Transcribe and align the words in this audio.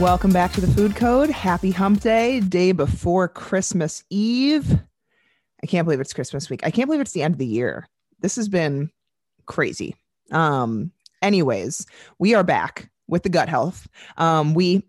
Welcome 0.00 0.32
back 0.32 0.52
to 0.52 0.62
the 0.62 0.66
Food 0.66 0.96
Code. 0.96 1.28
Happy 1.28 1.70
Hump 1.72 2.00
Day, 2.00 2.40
day 2.40 2.72
before 2.72 3.28
Christmas 3.28 4.02
Eve. 4.08 4.78
I 5.62 5.66
can't 5.66 5.84
believe 5.84 6.00
it's 6.00 6.14
Christmas 6.14 6.48
week. 6.48 6.62
I 6.64 6.70
can't 6.70 6.88
believe 6.88 7.02
it's 7.02 7.12
the 7.12 7.22
end 7.22 7.34
of 7.34 7.38
the 7.38 7.44
year. 7.44 7.86
This 8.20 8.36
has 8.36 8.48
been 8.48 8.90
crazy. 9.44 9.94
Um, 10.32 10.90
anyways, 11.20 11.84
we 12.18 12.34
are 12.34 12.42
back 12.42 12.90
with 13.08 13.24
the 13.24 13.28
gut 13.28 13.50
health. 13.50 13.86
Um, 14.16 14.54
we 14.54 14.82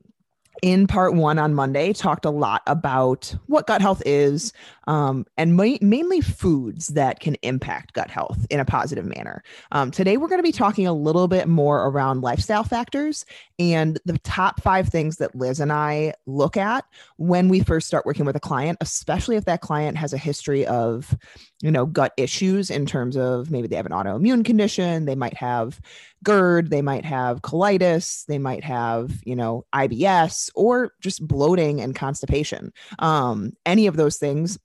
in 0.61 0.87
part 0.87 1.13
one 1.13 1.37
on 1.37 1.55
Monday 1.55 1.91
talked 1.91 2.23
a 2.23 2.29
lot 2.29 2.61
about 2.65 3.35
what 3.47 3.67
gut 3.67 3.81
health 3.81 4.01
is 4.05 4.53
um, 4.87 5.25
and 5.37 5.55
ma- 5.55 5.77
mainly 5.81 6.21
foods 6.21 6.87
that 6.87 7.19
can 7.19 7.35
impact 7.41 7.93
gut 7.93 8.09
health 8.09 8.45
in 8.49 8.59
a 8.59 8.65
positive 8.65 9.05
manner. 9.05 9.43
Um, 9.71 9.91
today, 9.91 10.17
we're 10.17 10.27
going 10.27 10.39
to 10.39 10.43
be 10.43 10.51
talking 10.51 10.87
a 10.87 10.93
little 10.93 11.27
bit 11.27 11.47
more 11.47 11.87
around 11.87 12.21
lifestyle 12.21 12.63
factors 12.63 13.25
and 13.59 13.99
the 14.05 14.17
top 14.19 14.61
five 14.61 14.89
things 14.89 15.17
that 15.17 15.35
Liz 15.35 15.59
and 15.59 15.71
I 15.71 16.13
look 16.25 16.57
at 16.57 16.85
when 17.17 17.47
we 17.47 17.59
first 17.59 17.87
start 17.87 18.05
working 18.05 18.25
with 18.25 18.35
a 18.35 18.39
client, 18.39 18.77
especially 18.81 19.35
if 19.35 19.45
that 19.45 19.61
client 19.61 19.97
has 19.97 20.13
a 20.13 20.17
history 20.17 20.65
of, 20.65 21.15
you 21.61 21.71
know, 21.71 21.85
gut 21.85 22.13
issues 22.17 22.69
in 22.69 22.85
terms 22.85 23.15
of 23.15 23.51
maybe 23.51 23.67
they 23.67 23.75
have 23.75 23.85
an 23.85 23.91
autoimmune 23.91 24.43
condition, 24.43 25.05
they 25.05 25.15
might 25.15 25.37
have 25.37 25.79
GERD, 26.23 26.69
they 26.69 26.81
might 26.81 27.05
have 27.05 27.41
colitis, 27.41 28.25
they 28.25 28.37
might 28.37 28.63
have, 28.63 29.11
you 29.23 29.35
know, 29.35 29.65
IBS 29.73 30.49
or 30.55 30.93
just 31.01 31.25
bloating 31.25 31.81
and 31.81 31.95
constipation. 31.95 32.73
Um, 32.99 33.53
any 33.65 33.87
of 33.87 33.95
those 33.95 34.17
things 34.17 34.57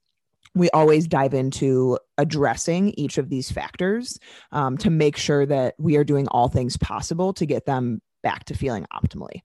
we 0.57 0.69
always 0.71 1.07
dive 1.07 1.33
into 1.33 1.97
addressing 2.17 2.93
each 2.97 3.17
of 3.17 3.29
these 3.29 3.51
factors 3.51 4.19
um, 4.51 4.77
to 4.77 4.89
make 4.89 5.17
sure 5.17 5.45
that 5.45 5.75
we 5.77 5.97
are 5.97 6.03
doing 6.03 6.27
all 6.29 6.47
things 6.47 6.77
possible 6.77 7.33
to 7.33 7.45
get 7.45 7.65
them 7.65 8.01
back 8.23 8.45
to 8.45 8.53
feeling 8.53 8.85
optimally. 8.93 9.41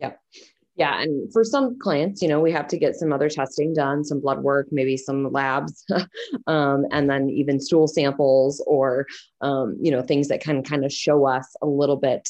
Yep. 0.00 0.20
Yeah. 0.76 1.02
And 1.02 1.30
for 1.32 1.44
some 1.44 1.78
clients, 1.78 2.22
you 2.22 2.28
know, 2.28 2.40
we 2.40 2.50
have 2.52 2.66
to 2.68 2.78
get 2.78 2.96
some 2.96 3.12
other 3.12 3.28
testing 3.28 3.74
done, 3.74 4.04
some 4.04 4.20
blood 4.20 4.42
work, 4.42 4.68
maybe 4.70 4.96
some 4.96 5.30
labs, 5.30 5.84
um, 6.46 6.86
and 6.90 7.10
then 7.10 7.28
even 7.28 7.60
stool 7.60 7.86
samples 7.86 8.62
or, 8.66 9.06
um, 9.42 9.76
you 9.80 9.90
know, 9.90 10.02
things 10.02 10.28
that 10.28 10.40
can 10.40 10.62
kind 10.62 10.84
of 10.84 10.92
show 10.92 11.26
us 11.26 11.54
a 11.60 11.66
little 11.66 11.96
bit 11.96 12.28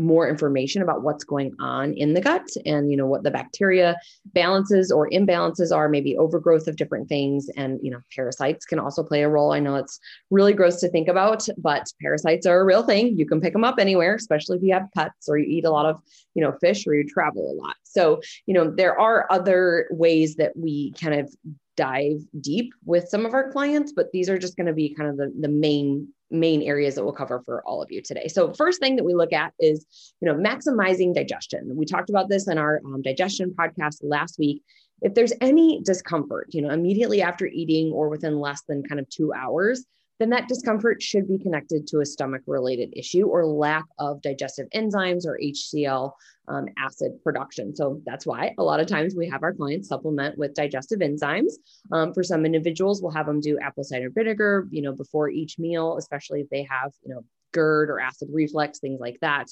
more 0.00 0.28
information 0.28 0.82
about 0.82 1.02
what's 1.02 1.24
going 1.24 1.54
on 1.60 1.92
in 1.94 2.14
the 2.14 2.20
gut 2.20 2.48
and 2.66 2.90
you 2.90 2.96
know 2.96 3.06
what 3.06 3.22
the 3.22 3.30
bacteria 3.30 3.96
balances 4.26 4.90
or 4.90 5.08
imbalances 5.10 5.74
are 5.74 5.88
maybe 5.88 6.16
overgrowth 6.16 6.66
of 6.68 6.76
different 6.76 7.08
things. 7.08 7.48
And 7.56 7.78
you 7.82 7.90
know 7.90 8.00
parasites 8.14 8.64
can 8.64 8.78
also 8.78 9.02
play 9.02 9.22
a 9.22 9.28
role. 9.28 9.52
I 9.52 9.60
know 9.60 9.76
it's 9.76 9.98
really 10.30 10.52
gross 10.52 10.80
to 10.80 10.88
think 10.88 11.08
about 11.08 11.46
but 11.58 11.86
parasites 12.00 12.46
are 12.46 12.60
a 12.60 12.64
real 12.64 12.82
thing. 12.82 13.18
You 13.18 13.26
can 13.26 13.40
pick 13.40 13.52
them 13.52 13.64
up 13.64 13.78
anywhere 13.78 14.14
especially 14.14 14.56
if 14.56 14.62
you 14.62 14.72
have 14.72 14.90
pets 14.94 15.28
or 15.28 15.38
you 15.38 15.46
eat 15.46 15.64
a 15.64 15.70
lot 15.70 15.86
of 15.86 16.00
you 16.34 16.42
know 16.42 16.52
fish 16.60 16.86
or 16.86 16.94
you 16.94 17.04
travel 17.08 17.52
a 17.52 17.56
lot. 17.62 17.76
So 17.82 18.20
you 18.46 18.54
know 18.54 18.70
there 18.70 18.98
are 18.98 19.26
other 19.30 19.88
ways 19.90 20.36
that 20.36 20.56
we 20.56 20.92
kind 20.92 21.14
of 21.14 21.34
dive 21.76 22.20
deep 22.40 22.74
with 22.84 23.08
some 23.08 23.24
of 23.24 23.32
our 23.32 23.50
clients 23.50 23.92
but 23.92 24.10
these 24.12 24.28
are 24.28 24.38
just 24.38 24.54
going 24.54 24.66
to 24.66 24.72
be 24.72 24.92
kind 24.94 25.08
of 25.08 25.16
the, 25.16 25.32
the 25.40 25.48
main 25.48 26.06
main 26.30 26.62
areas 26.62 26.94
that 26.94 27.04
we'll 27.04 27.12
cover 27.12 27.42
for 27.44 27.62
all 27.66 27.82
of 27.82 27.90
you 27.90 28.00
today. 28.02 28.28
So 28.28 28.52
first 28.52 28.80
thing 28.80 28.96
that 28.96 29.04
we 29.04 29.14
look 29.14 29.32
at 29.32 29.52
is, 29.58 29.86
you 30.20 30.26
know, 30.26 30.34
maximizing 30.34 31.14
digestion. 31.14 31.76
We 31.76 31.86
talked 31.86 32.10
about 32.10 32.28
this 32.28 32.48
in 32.48 32.58
our 32.58 32.80
um, 32.84 33.02
digestion 33.02 33.54
podcast 33.58 33.98
last 34.02 34.38
week. 34.38 34.62
If 35.02 35.14
there's 35.14 35.32
any 35.40 35.80
discomfort, 35.82 36.48
you 36.50 36.62
know, 36.62 36.70
immediately 36.70 37.22
after 37.22 37.46
eating 37.46 37.92
or 37.92 38.08
within 38.08 38.38
less 38.38 38.62
than 38.68 38.82
kind 38.82 39.00
of 39.00 39.08
two 39.08 39.32
hours, 39.32 39.84
then 40.20 40.30
that 40.30 40.48
discomfort 40.48 41.02
should 41.02 41.26
be 41.26 41.38
connected 41.38 41.86
to 41.88 42.00
a 42.00 42.06
stomach 42.06 42.42
related 42.46 42.92
issue 42.94 43.24
or 43.24 43.46
lack 43.46 43.86
of 43.98 44.20
digestive 44.20 44.68
enzymes 44.74 45.24
or 45.24 45.40
HCl 45.42 46.12
um, 46.46 46.66
acid 46.76 47.12
production. 47.24 47.74
So 47.74 48.02
that's 48.04 48.26
why 48.26 48.54
a 48.58 48.62
lot 48.62 48.80
of 48.80 48.86
times 48.86 49.14
we 49.16 49.26
have 49.30 49.42
our 49.42 49.54
clients 49.54 49.88
supplement 49.88 50.36
with 50.36 50.52
digestive 50.52 50.98
enzymes. 50.98 51.54
Um, 51.90 52.12
for 52.12 52.22
some 52.22 52.44
individuals, 52.44 53.00
we'll 53.00 53.12
have 53.12 53.26
them 53.26 53.40
do 53.40 53.58
apple 53.60 53.82
cider 53.82 54.10
vinegar, 54.10 54.68
you 54.70 54.82
know, 54.82 54.92
before 54.92 55.30
each 55.30 55.58
meal, 55.58 55.96
especially 55.96 56.42
if 56.42 56.50
they 56.50 56.64
have, 56.64 56.92
you 57.02 57.14
know, 57.14 57.24
GERD 57.54 57.88
or 57.88 57.98
acid 57.98 58.28
reflux, 58.30 58.78
things 58.78 59.00
like 59.00 59.18
that. 59.22 59.46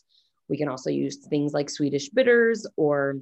We 0.51 0.59
can 0.59 0.69
also 0.69 0.91
use 0.91 1.17
things 1.17 1.55
like 1.55 1.71
Swedish 1.71 2.11
bitters 2.11 2.67
or 2.77 3.17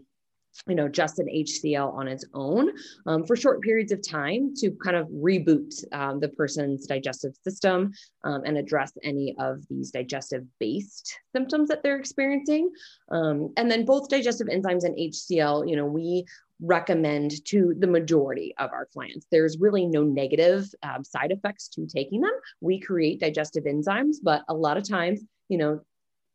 you 0.67 0.75
know, 0.75 0.89
just 0.89 1.19
an 1.19 1.27
HCl 1.27 1.95
on 1.95 2.09
its 2.09 2.25
own 2.35 2.71
um, 3.07 3.25
for 3.25 3.37
short 3.37 3.61
periods 3.63 3.93
of 3.93 4.07
time 4.07 4.55
to 4.57 4.71
kind 4.83 4.97
of 4.97 5.07
reboot 5.09 5.73
um, 5.93 6.21
the 6.21 6.29
person's 6.29 6.87
digestive 6.87 7.35
system 7.43 7.93
um, 8.25 8.43
and 8.45 8.57
address 8.57 8.93
any 9.03 9.35
of 9.39 9.67
these 9.69 9.91
digestive 9.91 10.45
based 10.59 11.19
symptoms 11.35 11.69
that 11.69 11.83
they're 11.83 11.99
experiencing. 11.99 12.71
Um, 13.11 13.53
and 13.57 13.71
then 13.71 13.85
both 13.85 14.09
digestive 14.09 14.49
enzymes 14.49 14.85
and 14.85 14.97
HCl, 14.97 15.69
you 15.69 15.77
know, 15.77 15.87
we 15.87 16.25
recommend 16.61 17.45
to 17.45 17.75
the 17.79 17.87
majority 17.87 18.55
of 18.59 18.71
our 18.73 18.87
clients. 18.87 19.27
There's 19.31 19.59
really 19.59 19.87
no 19.87 20.03
negative 20.03 20.67
um, 20.83 21.05
side 21.05 21.31
effects 21.31 21.69
to 21.69 21.87
taking 21.87 22.23
them. 22.23 22.33
We 22.61 22.81
create 22.81 23.21
digestive 23.21 23.65
enzymes, 23.65 24.17
but 24.23 24.43
a 24.49 24.55
lot 24.55 24.77
of 24.77 24.89
times, 24.89 25.21
you 25.49 25.59
know, 25.59 25.81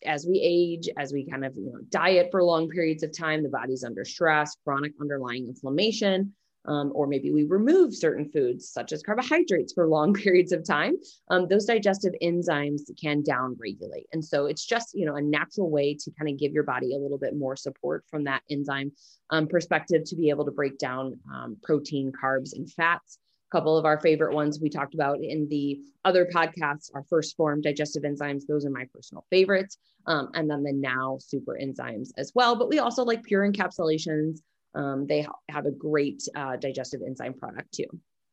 as 0.05 0.25
we 0.25 0.39
age, 0.41 0.89
as 0.97 1.13
we 1.13 1.25
kind 1.25 1.45
of 1.45 1.55
you 1.55 1.71
know, 1.71 1.79
diet 1.89 2.29
for 2.31 2.43
long 2.43 2.69
periods 2.69 3.03
of 3.03 3.15
time, 3.17 3.43
the 3.43 3.49
body's 3.49 3.83
under 3.83 4.05
stress, 4.05 4.55
chronic 4.63 4.93
underlying 4.99 5.47
inflammation, 5.47 6.33
um, 6.65 6.91
or 6.93 7.07
maybe 7.07 7.31
we 7.31 7.43
remove 7.43 7.95
certain 7.95 8.29
foods 8.29 8.69
such 8.69 8.91
as 8.91 9.01
carbohydrates 9.01 9.73
for 9.73 9.87
long 9.87 10.13
periods 10.25 10.51
of 10.51 10.63
time. 10.63 10.95
Um, 11.29 11.47
those 11.47 11.65
digestive 11.65 12.13
enzymes 12.21 12.81
can 13.01 13.23
downregulate, 13.23 14.05
and 14.13 14.23
so 14.23 14.45
it's 14.45 14.65
just 14.65 14.93
you 14.93 15.05
know 15.05 15.15
a 15.15 15.21
natural 15.21 15.69
way 15.69 15.95
to 15.95 16.11
kind 16.11 16.29
of 16.29 16.37
give 16.37 16.53
your 16.53 16.63
body 16.63 16.93
a 16.93 16.99
little 16.99 17.17
bit 17.17 17.35
more 17.35 17.55
support 17.55 18.03
from 18.09 18.25
that 18.25 18.43
enzyme 18.49 18.91
um, 19.29 19.47
perspective 19.47 20.03
to 20.05 20.15
be 20.15 20.29
able 20.29 20.45
to 20.45 20.51
break 20.51 20.77
down 20.77 21.17
um, 21.33 21.57
protein, 21.63 22.11
carbs, 22.11 22.53
and 22.53 22.71
fats 22.71 23.17
couple 23.51 23.77
of 23.77 23.85
our 23.85 23.99
favorite 23.99 24.33
ones 24.33 24.59
we 24.61 24.69
talked 24.69 24.93
about 24.93 25.17
in 25.21 25.47
the 25.49 25.79
other 26.05 26.25
podcasts 26.33 26.89
are 26.93 27.03
1st 27.11 27.35
Phorm 27.35 27.61
digestive 27.61 28.03
enzymes 28.03 28.43
those 28.47 28.65
are 28.65 28.69
my 28.69 28.85
personal 28.93 29.25
favorites. 29.29 29.77
Um, 30.07 30.29
and 30.33 30.49
then 30.49 30.63
the 30.63 30.73
now 30.73 31.17
super 31.19 31.57
enzymes 31.61 32.09
as 32.17 32.31
well. 32.33 32.55
But 32.55 32.69
we 32.69 32.79
also 32.79 33.03
like 33.03 33.23
pure 33.23 33.47
encapsulations. 33.47 34.39
Um, 34.73 35.05
they 35.05 35.27
have 35.49 35.65
a 35.65 35.71
great 35.71 36.23
uh, 36.35 36.55
digestive 36.55 37.01
enzyme 37.05 37.33
product 37.33 37.73
too. 37.73 37.85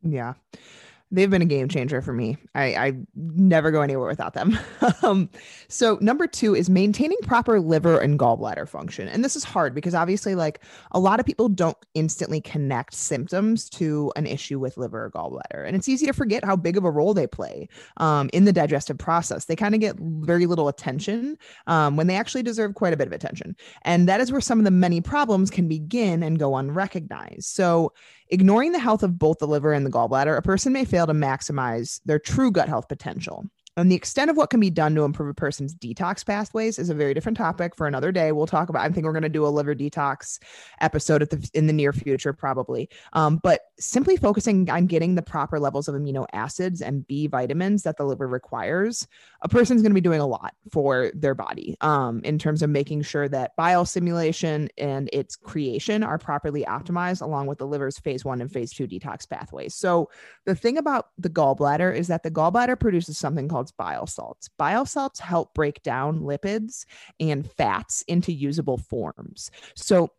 Yeah 0.03 0.34
they've 1.11 1.31
been 1.31 1.43
a 1.43 1.47
game 1.47 1.69
changer 1.69 2.03
for 2.03 2.13
me. 2.13 2.37
I, 2.55 2.65
I 2.75 2.93
never 3.15 3.71
go 3.71 3.81
anywhere 3.81 4.09
without 4.09 4.35
them. 4.35 4.59
um, 5.03 5.31
so 5.69 5.99
number 6.01 6.27
two 6.27 6.55
is 6.55 6.69
maintaining 6.69 7.19
proper 7.23 7.61
liver 7.61 7.99
and 7.99 8.19
gallbladder 8.19 8.69
function. 8.69 9.09
And 9.09 9.25
this 9.25 9.35
is 9.35 9.45
hard 9.45 9.75
because 9.75 9.95
obviously, 9.95 10.35
like 10.35 10.63
a 10.93 11.01
lot 11.01 11.19
of 11.19 11.27
people 11.27 11.49
don't 11.49 11.77
instantly 11.95 12.41
connect 12.41 12.95
symptoms 12.95 13.71
to 13.71 14.13
an 14.17 14.27
issue 14.27 14.59
with 14.59 14.77
liver 14.77 15.07
or 15.07 15.11
gallbladder. 15.11 15.67
And 15.67 15.75
it's 15.75 15.89
easy 15.89 16.07
to 16.07 16.13
forget 16.13 16.45
how 16.45 16.57
big 16.57 16.77
of 16.77 16.85
a 16.85 16.91
role 16.91 17.15
they 17.15 17.27
play 17.27 17.69
um, 17.97 18.28
in 18.33 18.45
the 18.45 18.53
digestive 18.53 18.99
process. 18.99 19.47
They 19.47 19.57
kind 19.57 19.75
of 19.75 19.81
get 19.81 19.97
very 19.99 20.47
little 20.47 20.69
attention 20.69 21.39
um, 21.66 21.97
when 21.97 22.07
they 22.07 22.16
actually 22.16 22.43
deserve 22.43 22.75
quite 22.75 22.93
a 22.93 22.97
bit 22.97 23.07
of 23.07 23.13
attention. 23.13 23.57
And 23.83 24.09
that 24.09 24.21
is 24.21 24.31
where 24.31 24.41
some 24.41 24.59
of 24.59 24.65
the 24.65 24.71
many 24.71 25.01
problems 25.01 25.51
can 25.51 25.69
begin 25.69 26.22
and 26.22 26.39
go 26.39 26.57
unrecognized. 26.57 27.45
So 27.45 27.93
Ignoring 28.31 28.72
the 28.72 28.78
health 28.78 29.03
of 29.03 29.19
both 29.19 29.39
the 29.39 29.47
liver 29.47 29.72
and 29.72 29.87
the 29.87 29.91
gallbladder, 29.91 30.37
a 30.37 30.43
person 30.43 30.72
may 30.72 30.84
fail 30.98 31.06
to 31.06 31.12
maximize 31.15 32.00
their 32.06 32.18
true 32.18 32.50
gut 32.50 32.68
health 32.68 32.89
potential. 32.89 33.45
And 33.78 33.92
the 33.92 33.95
extent 33.95 34.28
of 34.28 34.36
what 34.36 34.51
can 34.51 34.59
be 34.59 34.71
done 34.71 34.97
to 34.97 35.04
improve 35.04 35.28
a 35.28 35.34
person's 35.34 35.72
detox 35.72 36.27
pathways 36.27 36.80
is 36.80 36.91
a 36.91 36.95
very 36.95 37.15
different 37.15 37.39
topic 37.39 37.77
for 37.77 37.86
another 37.86 38.10
day. 38.10 38.33
We'll 38.33 38.47
talk 38.47 38.69
about. 38.69 38.84
I 38.84 38.89
think 38.89 39.07
we're 39.07 39.13
going 39.13 39.22
to 39.22 39.28
do 39.28 39.47
a 39.47 39.48
liver 39.48 39.75
detox 39.75 40.41
episode 40.80 41.22
the 41.30 41.48
in 41.54 41.69
the 41.69 41.72
near 41.72 41.92
future, 41.92 42.33
probably. 42.33 42.89
Um, 43.13 43.39
but 43.41 43.60
simply 43.78 44.16
focusing 44.16 44.69
on 44.69 44.86
getting 44.86 45.15
the 45.15 45.22
proper 45.22 45.60
levels 45.60 45.86
of 45.86 45.95
amino 45.95 46.27
acids 46.33 46.83
and 46.83 47.07
B 47.07 47.28
vitamins 47.28 47.84
that 47.84 47.98
the 47.98 48.04
liver 48.04 48.27
requires, 48.27 49.07
a 49.42 49.48
person's 49.48 49.83
going 49.83 49.92
to 49.92 49.95
be 49.95 50.01
doing 50.01 50.21
a 50.21 50.27
lot 50.27 50.54
for 50.72 51.13
their 51.15 51.36
body 51.36 51.77
um, 51.80 52.21
in 52.25 52.36
terms 52.36 52.63
of 52.63 52.71
making 52.71 53.03
sure 53.03 53.28
that 53.28 53.54
bile 53.54 53.84
simulation 53.84 54.69
and 54.77 55.09
its 55.13 55.36
creation 55.36 56.03
are 56.03 56.19
properly 56.19 56.65
optimized, 56.65 57.22
along 57.22 57.47
with 57.47 57.59
the 57.59 57.66
liver's 57.66 57.98
phase 58.01 58.25
one 58.25 58.41
and 58.41 58.51
phase 58.51 58.72
two 58.72 58.89
detox 58.89 59.28
pathways. 59.28 59.77
So 59.77 60.10
the 60.47 60.57
thing 60.57 60.78
about 60.78 61.10
the 61.16 61.30
gallbladder 61.30 61.95
is 61.95 62.09
that 62.09 62.25
the 62.25 62.30
gallbladder 62.30 62.80
produces 62.80 63.16
something 63.16 63.47
called 63.47 63.67
called 63.70 63.76
bile 63.76 64.06
salts. 64.06 64.48
Bile 64.59 64.86
salts 64.86 65.20
help 65.20 65.54
break 65.54 65.82
down 65.82 66.20
lipids 66.20 66.84
and 67.20 67.50
fats 67.50 68.03
into 68.09 68.32
usable 68.32 68.78
forms. 68.78 69.50
So 69.74 70.10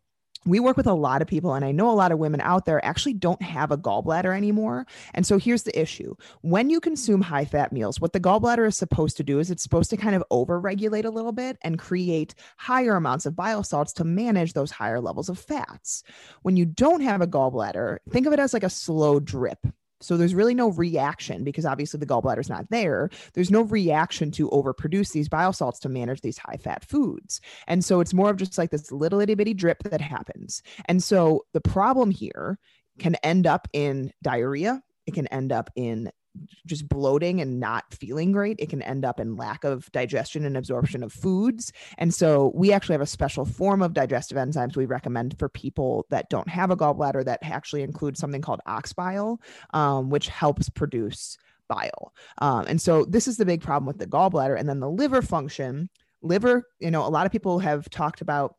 we 0.46 0.58
work 0.58 0.78
with 0.78 0.86
a 0.86 0.94
lot 0.94 1.20
of 1.20 1.28
people 1.28 1.52
and 1.52 1.66
i 1.66 1.70
know 1.70 1.90
a 1.90 1.92
lot 1.92 2.12
of 2.12 2.18
women 2.18 2.40
out 2.40 2.64
there 2.64 2.82
actually 2.82 3.12
don't 3.12 3.42
have 3.42 3.70
a 3.70 3.76
gallbladder 3.76 4.34
anymore 4.34 4.86
and 5.12 5.26
so 5.26 5.36
here's 5.36 5.64
the 5.64 5.78
issue 5.78 6.14
when 6.40 6.70
you 6.70 6.80
consume 6.80 7.20
high 7.20 7.44
fat 7.44 7.74
meals 7.74 8.00
what 8.00 8.14
the 8.14 8.18
gallbladder 8.18 8.66
is 8.66 8.74
supposed 8.74 9.18
to 9.18 9.22
do 9.22 9.38
is 9.38 9.50
it's 9.50 9.62
supposed 9.62 9.90
to 9.90 9.98
kind 9.98 10.16
of 10.16 10.24
over 10.30 10.58
regulate 10.58 11.04
a 11.04 11.10
little 11.10 11.32
bit 11.32 11.58
and 11.62 11.78
create 11.78 12.34
higher 12.56 12.96
amounts 12.96 13.26
of 13.26 13.36
bile 13.36 13.62
salts 13.62 13.92
to 13.92 14.02
manage 14.02 14.54
those 14.54 14.70
higher 14.70 14.98
levels 14.98 15.28
of 15.28 15.38
fats 15.38 16.02
when 16.40 16.56
you 16.56 16.64
don't 16.64 17.02
have 17.02 17.20
a 17.20 17.26
gallbladder 17.26 17.98
think 18.08 18.26
of 18.26 18.32
it 18.32 18.38
as 18.38 18.54
like 18.54 18.64
a 18.64 18.70
slow 18.70 19.20
drip 19.20 19.58
so 20.00 20.16
there's 20.16 20.34
really 20.34 20.54
no 20.54 20.70
reaction 20.70 21.44
because 21.44 21.66
obviously 21.66 21.98
the 21.98 22.06
gallbladder 22.06 22.40
is 22.40 22.48
not 22.48 22.68
there. 22.70 23.10
There's 23.34 23.50
no 23.50 23.62
reaction 23.62 24.30
to 24.32 24.48
overproduce 24.50 25.12
these 25.12 25.28
bile 25.28 25.52
salts 25.52 25.78
to 25.80 25.88
manage 25.88 26.22
these 26.22 26.38
high 26.38 26.56
fat 26.56 26.84
foods. 26.84 27.40
And 27.66 27.84
so 27.84 28.00
it's 28.00 28.14
more 28.14 28.30
of 28.30 28.36
just 28.36 28.56
like 28.58 28.70
this 28.70 28.90
little 28.90 29.20
itty 29.20 29.34
bitty 29.34 29.54
drip 29.54 29.82
that 29.84 30.00
happens. 30.00 30.62
And 30.86 31.02
so 31.02 31.44
the 31.52 31.60
problem 31.60 32.10
here 32.10 32.58
can 32.98 33.14
end 33.16 33.46
up 33.46 33.68
in 33.72 34.12
diarrhea. 34.22 34.82
It 35.06 35.14
can 35.14 35.26
end 35.28 35.52
up 35.52 35.70
in 35.76 36.10
just 36.66 36.88
bloating 36.88 37.40
and 37.40 37.60
not 37.60 37.92
feeling 37.92 38.32
great. 38.32 38.56
It 38.58 38.68
can 38.68 38.82
end 38.82 39.04
up 39.04 39.20
in 39.20 39.36
lack 39.36 39.64
of 39.64 39.90
digestion 39.92 40.44
and 40.44 40.56
absorption 40.56 41.02
of 41.02 41.12
foods. 41.12 41.72
And 41.98 42.14
so 42.14 42.52
we 42.54 42.72
actually 42.72 42.94
have 42.94 43.00
a 43.00 43.06
special 43.06 43.44
form 43.44 43.82
of 43.82 43.94
digestive 43.94 44.38
enzymes 44.38 44.76
we 44.76 44.86
recommend 44.86 45.38
for 45.38 45.48
people 45.48 46.06
that 46.10 46.30
don't 46.30 46.48
have 46.48 46.70
a 46.70 46.76
gallbladder 46.76 47.24
that 47.24 47.40
actually 47.42 47.82
includes 47.82 48.20
something 48.20 48.42
called 48.42 48.60
ox 48.66 48.92
bile, 48.92 49.40
um, 49.74 50.10
which 50.10 50.28
helps 50.28 50.68
produce 50.68 51.36
bile. 51.68 52.12
Um, 52.38 52.66
and 52.66 52.80
so 52.80 53.04
this 53.04 53.28
is 53.28 53.36
the 53.36 53.44
big 53.44 53.62
problem 53.62 53.86
with 53.86 53.98
the 53.98 54.06
gallbladder. 54.06 54.58
And 54.58 54.68
then 54.68 54.80
the 54.80 54.90
liver 54.90 55.22
function. 55.22 55.88
Liver, 56.22 56.68
you 56.80 56.90
know, 56.90 57.06
a 57.06 57.08
lot 57.08 57.24
of 57.24 57.32
people 57.32 57.60
have 57.60 57.88
talked 57.88 58.20
about 58.20 58.56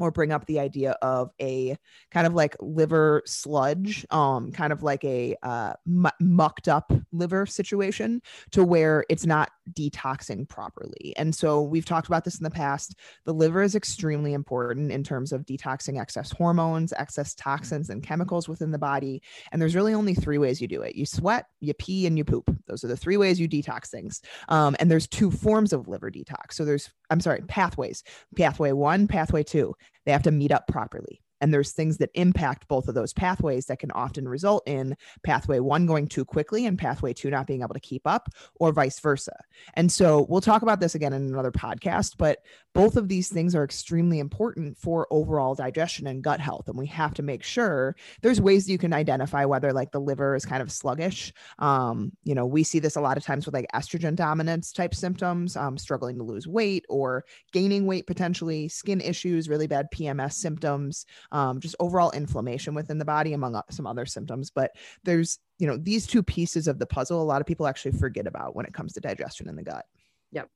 or 0.00 0.10
bring 0.10 0.32
up 0.32 0.46
the 0.46 0.58
idea 0.58 0.92
of 1.02 1.30
a 1.40 1.76
kind 2.10 2.26
of 2.26 2.34
like 2.34 2.56
liver 2.60 3.22
sludge, 3.26 4.06
um, 4.10 4.50
kind 4.52 4.72
of 4.72 4.82
like 4.82 5.04
a 5.04 5.36
uh, 5.42 5.74
mucked 6.18 6.68
up 6.68 6.92
liver 7.12 7.46
situation 7.46 8.22
to 8.50 8.64
where 8.64 9.04
it's 9.08 9.26
not 9.26 9.50
detoxing 9.74 10.48
properly. 10.48 11.14
And 11.16 11.34
so 11.34 11.62
we've 11.62 11.84
talked 11.84 12.06
about 12.06 12.24
this 12.24 12.38
in 12.38 12.44
the 12.44 12.50
past. 12.50 12.98
The 13.24 13.34
liver 13.34 13.62
is 13.62 13.74
extremely 13.74 14.32
important 14.32 14.92
in 14.92 15.02
terms 15.02 15.32
of 15.32 15.44
detoxing 15.46 16.00
excess 16.00 16.30
hormones, 16.30 16.92
excess 16.92 17.34
toxins, 17.34 17.90
and 17.90 18.02
chemicals 18.02 18.48
within 18.48 18.70
the 18.70 18.78
body. 18.78 19.22
And 19.52 19.60
there's 19.60 19.74
really 19.74 19.94
only 19.94 20.14
three 20.14 20.38
ways 20.38 20.60
you 20.60 20.68
do 20.68 20.82
it 20.82 20.96
you 20.96 21.06
sweat, 21.06 21.46
you 21.60 21.74
pee, 21.74 22.06
and 22.06 22.16
you 22.16 22.24
poop. 22.24 22.54
Those 22.66 22.84
are 22.84 22.88
the 22.88 22.96
three 22.96 23.16
ways 23.16 23.40
you 23.40 23.48
detox 23.48 23.88
things. 23.88 24.20
Um, 24.48 24.76
and 24.78 24.90
there's 24.90 25.06
two 25.06 25.30
forms 25.30 25.72
of 25.72 25.88
liver 25.88 26.10
detox. 26.10 26.52
So 26.52 26.64
there's, 26.64 26.90
I'm 27.10 27.20
sorry, 27.20 27.42
pathways. 27.42 28.02
Pathway 28.36 28.72
one, 28.72 29.06
pathway 29.06 29.42
two. 29.42 29.74
They 30.04 30.12
have 30.12 30.22
to 30.24 30.30
meet 30.30 30.52
up 30.52 30.66
properly. 30.66 31.22
And 31.40 31.52
there's 31.52 31.72
things 31.72 31.98
that 31.98 32.10
impact 32.14 32.68
both 32.68 32.88
of 32.88 32.94
those 32.94 33.12
pathways 33.12 33.66
that 33.66 33.78
can 33.78 33.90
often 33.92 34.28
result 34.28 34.62
in 34.66 34.96
pathway 35.22 35.60
one 35.60 35.86
going 35.86 36.06
too 36.06 36.24
quickly 36.24 36.66
and 36.66 36.78
pathway 36.78 37.12
two 37.12 37.30
not 37.30 37.46
being 37.46 37.62
able 37.62 37.74
to 37.74 37.80
keep 37.80 38.06
up, 38.06 38.28
or 38.56 38.72
vice 38.72 39.00
versa. 39.00 39.36
And 39.74 39.90
so 39.90 40.26
we'll 40.28 40.40
talk 40.40 40.62
about 40.62 40.80
this 40.80 40.94
again 40.94 41.12
in 41.12 41.22
another 41.22 41.52
podcast, 41.52 42.16
but 42.18 42.38
both 42.74 42.96
of 42.96 43.08
these 43.08 43.28
things 43.28 43.54
are 43.54 43.64
extremely 43.64 44.18
important 44.18 44.76
for 44.78 45.06
overall 45.10 45.54
digestion 45.54 46.06
and 46.06 46.22
gut 46.22 46.40
health. 46.40 46.68
And 46.68 46.78
we 46.78 46.86
have 46.86 47.14
to 47.14 47.22
make 47.22 47.42
sure 47.42 47.96
there's 48.22 48.40
ways 48.40 48.68
you 48.68 48.78
can 48.78 48.92
identify 48.92 49.44
whether 49.44 49.72
like 49.72 49.90
the 49.90 50.00
liver 50.00 50.34
is 50.34 50.44
kind 50.44 50.62
of 50.62 50.70
sluggish. 50.70 51.32
Um, 51.58 52.12
you 52.24 52.34
know, 52.34 52.46
we 52.46 52.62
see 52.62 52.78
this 52.78 52.96
a 52.96 53.00
lot 53.00 53.16
of 53.16 53.24
times 53.24 53.46
with 53.46 53.54
like 53.54 53.66
estrogen 53.74 54.14
dominance 54.14 54.72
type 54.72 54.94
symptoms, 54.94 55.56
um, 55.56 55.76
struggling 55.76 56.16
to 56.18 56.22
lose 56.22 56.46
weight 56.46 56.84
or 56.88 57.24
gaining 57.52 57.86
weight 57.86 58.06
potentially, 58.06 58.68
skin 58.68 59.00
issues, 59.00 59.48
really 59.48 59.66
bad 59.66 59.88
PMS 59.92 60.34
symptoms 60.34 61.06
um, 61.32 61.60
just 61.60 61.76
overall 61.80 62.10
inflammation 62.10 62.74
within 62.74 62.98
the 62.98 63.04
body, 63.04 63.32
among 63.32 63.60
some 63.70 63.86
other 63.86 64.06
symptoms. 64.06 64.50
But 64.50 64.72
there's, 65.04 65.38
you 65.58 65.66
know, 65.66 65.76
these 65.76 66.06
two 66.06 66.22
pieces 66.22 66.68
of 66.68 66.78
the 66.78 66.86
puzzle 66.86 67.22
a 67.22 67.24
lot 67.24 67.40
of 67.40 67.46
people 67.46 67.66
actually 67.66 67.92
forget 67.92 68.26
about 68.26 68.54
when 68.56 68.66
it 68.66 68.74
comes 68.74 68.92
to 68.94 69.00
digestion 69.00 69.48
in 69.48 69.56
the 69.56 69.62
gut. 69.62 69.84
Yep. 70.32 70.48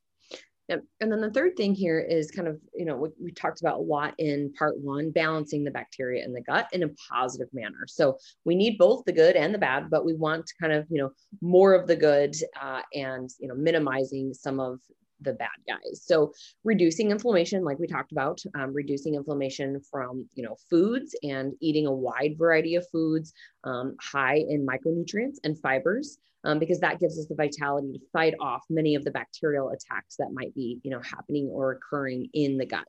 Yep. 0.68 0.82
And 1.00 1.12
then 1.12 1.20
the 1.20 1.30
third 1.30 1.58
thing 1.58 1.74
here 1.74 2.00
is 2.00 2.30
kind 2.30 2.48
of, 2.48 2.58
you 2.74 2.86
know, 2.86 2.96
what 2.96 3.12
we 3.22 3.32
talked 3.32 3.60
about 3.60 3.80
a 3.80 3.82
lot 3.82 4.14
in 4.18 4.50
part 4.54 4.78
one, 4.78 5.10
balancing 5.10 5.62
the 5.62 5.70
bacteria 5.70 6.24
in 6.24 6.32
the 6.32 6.40
gut 6.40 6.68
in 6.72 6.84
a 6.84 6.88
positive 7.10 7.48
manner. 7.52 7.84
So 7.86 8.16
we 8.46 8.54
need 8.54 8.78
both 8.78 9.04
the 9.04 9.12
good 9.12 9.36
and 9.36 9.52
the 9.52 9.58
bad, 9.58 9.90
but 9.90 10.06
we 10.06 10.14
want 10.14 10.50
kind 10.58 10.72
of, 10.72 10.86
you 10.88 11.02
know, 11.02 11.10
more 11.42 11.74
of 11.74 11.86
the 11.86 11.96
good 11.96 12.34
uh, 12.58 12.80
and, 12.94 13.28
you 13.38 13.48
know, 13.48 13.54
minimizing 13.54 14.32
some 14.32 14.58
of 14.58 14.80
the 15.20 15.32
bad 15.32 15.48
guys. 15.66 16.02
So 16.04 16.32
reducing 16.64 17.10
inflammation, 17.10 17.64
like 17.64 17.78
we 17.78 17.86
talked 17.86 18.12
about, 18.12 18.40
um, 18.54 18.74
reducing 18.74 19.14
inflammation 19.14 19.80
from 19.90 20.28
you 20.34 20.42
know 20.42 20.56
foods 20.70 21.14
and 21.22 21.54
eating 21.60 21.86
a 21.86 21.92
wide 21.92 22.36
variety 22.38 22.76
of 22.76 22.86
foods 22.90 23.32
um, 23.64 23.96
high 24.00 24.36
in 24.36 24.66
micronutrients 24.66 25.36
and 25.44 25.58
fibers, 25.58 26.18
um, 26.44 26.58
because 26.58 26.80
that 26.80 27.00
gives 27.00 27.18
us 27.18 27.26
the 27.26 27.34
vitality 27.34 27.92
to 27.92 28.00
fight 28.12 28.34
off 28.40 28.64
many 28.70 28.94
of 28.94 29.04
the 29.04 29.10
bacterial 29.10 29.70
attacks 29.70 30.16
that 30.16 30.32
might 30.32 30.54
be 30.54 30.80
you 30.82 30.90
know 30.90 31.00
happening 31.00 31.48
or 31.48 31.72
occurring 31.72 32.28
in 32.32 32.56
the 32.56 32.66
gut. 32.66 32.88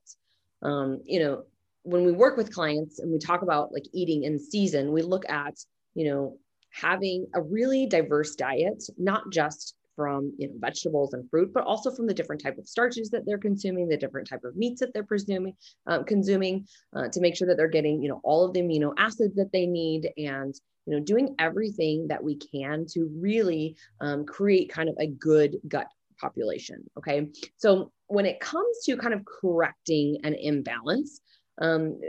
Um, 0.61 1.01
you 1.05 1.19
know, 1.19 1.43
when 1.83 2.05
we 2.05 2.11
work 2.11 2.37
with 2.37 2.53
clients 2.53 2.99
and 2.99 3.11
we 3.11 3.19
talk 3.19 3.41
about 3.41 3.71
like 3.71 3.85
eating 3.93 4.23
in 4.23 4.39
season, 4.39 4.91
we 4.91 5.01
look 5.01 5.27
at 5.29 5.55
you 5.93 6.09
know 6.09 6.37
having 6.71 7.27
a 7.33 7.41
really 7.41 7.87
diverse 7.87 8.35
diet, 8.35 8.83
not 8.97 9.31
just 9.31 9.75
from 9.95 10.33
you 10.37 10.47
know 10.47 10.53
vegetables 10.59 11.13
and 11.13 11.29
fruit, 11.29 11.51
but 11.53 11.63
also 11.63 11.91
from 11.91 12.07
the 12.07 12.13
different 12.13 12.41
type 12.41 12.57
of 12.57 12.67
starches 12.67 13.09
that 13.09 13.25
they're 13.25 13.37
consuming, 13.37 13.87
the 13.87 13.97
different 13.97 14.27
type 14.27 14.43
of 14.43 14.55
meats 14.55 14.79
that 14.79 14.93
they're 14.93 15.03
presuming 15.03 15.55
um, 15.87 16.03
consuming, 16.03 16.67
uh, 16.95 17.07
to 17.09 17.21
make 17.21 17.35
sure 17.35 17.47
that 17.47 17.57
they're 17.57 17.67
getting 17.67 18.01
you 18.01 18.09
know 18.09 18.21
all 18.23 18.45
of 18.45 18.53
the 18.53 18.61
amino 18.61 18.93
acids 18.97 19.35
that 19.35 19.51
they 19.51 19.65
need, 19.65 20.09
and 20.17 20.55
you 20.85 20.95
know 20.95 20.99
doing 20.99 21.35
everything 21.39 22.07
that 22.07 22.23
we 22.23 22.35
can 22.35 22.85
to 22.87 23.09
really 23.19 23.75
um, 24.01 24.25
create 24.25 24.69
kind 24.69 24.89
of 24.89 24.95
a 24.99 25.07
good 25.07 25.57
gut 25.67 25.87
population. 26.19 26.83
Okay, 26.97 27.29
so 27.57 27.91
when 28.07 28.25
it 28.25 28.39
comes 28.39 28.83
to 28.85 28.97
kind 28.97 29.13
of 29.13 29.23
correcting 29.25 30.17
an 30.23 30.35
imbalance. 30.35 31.21
Um, 31.61 32.01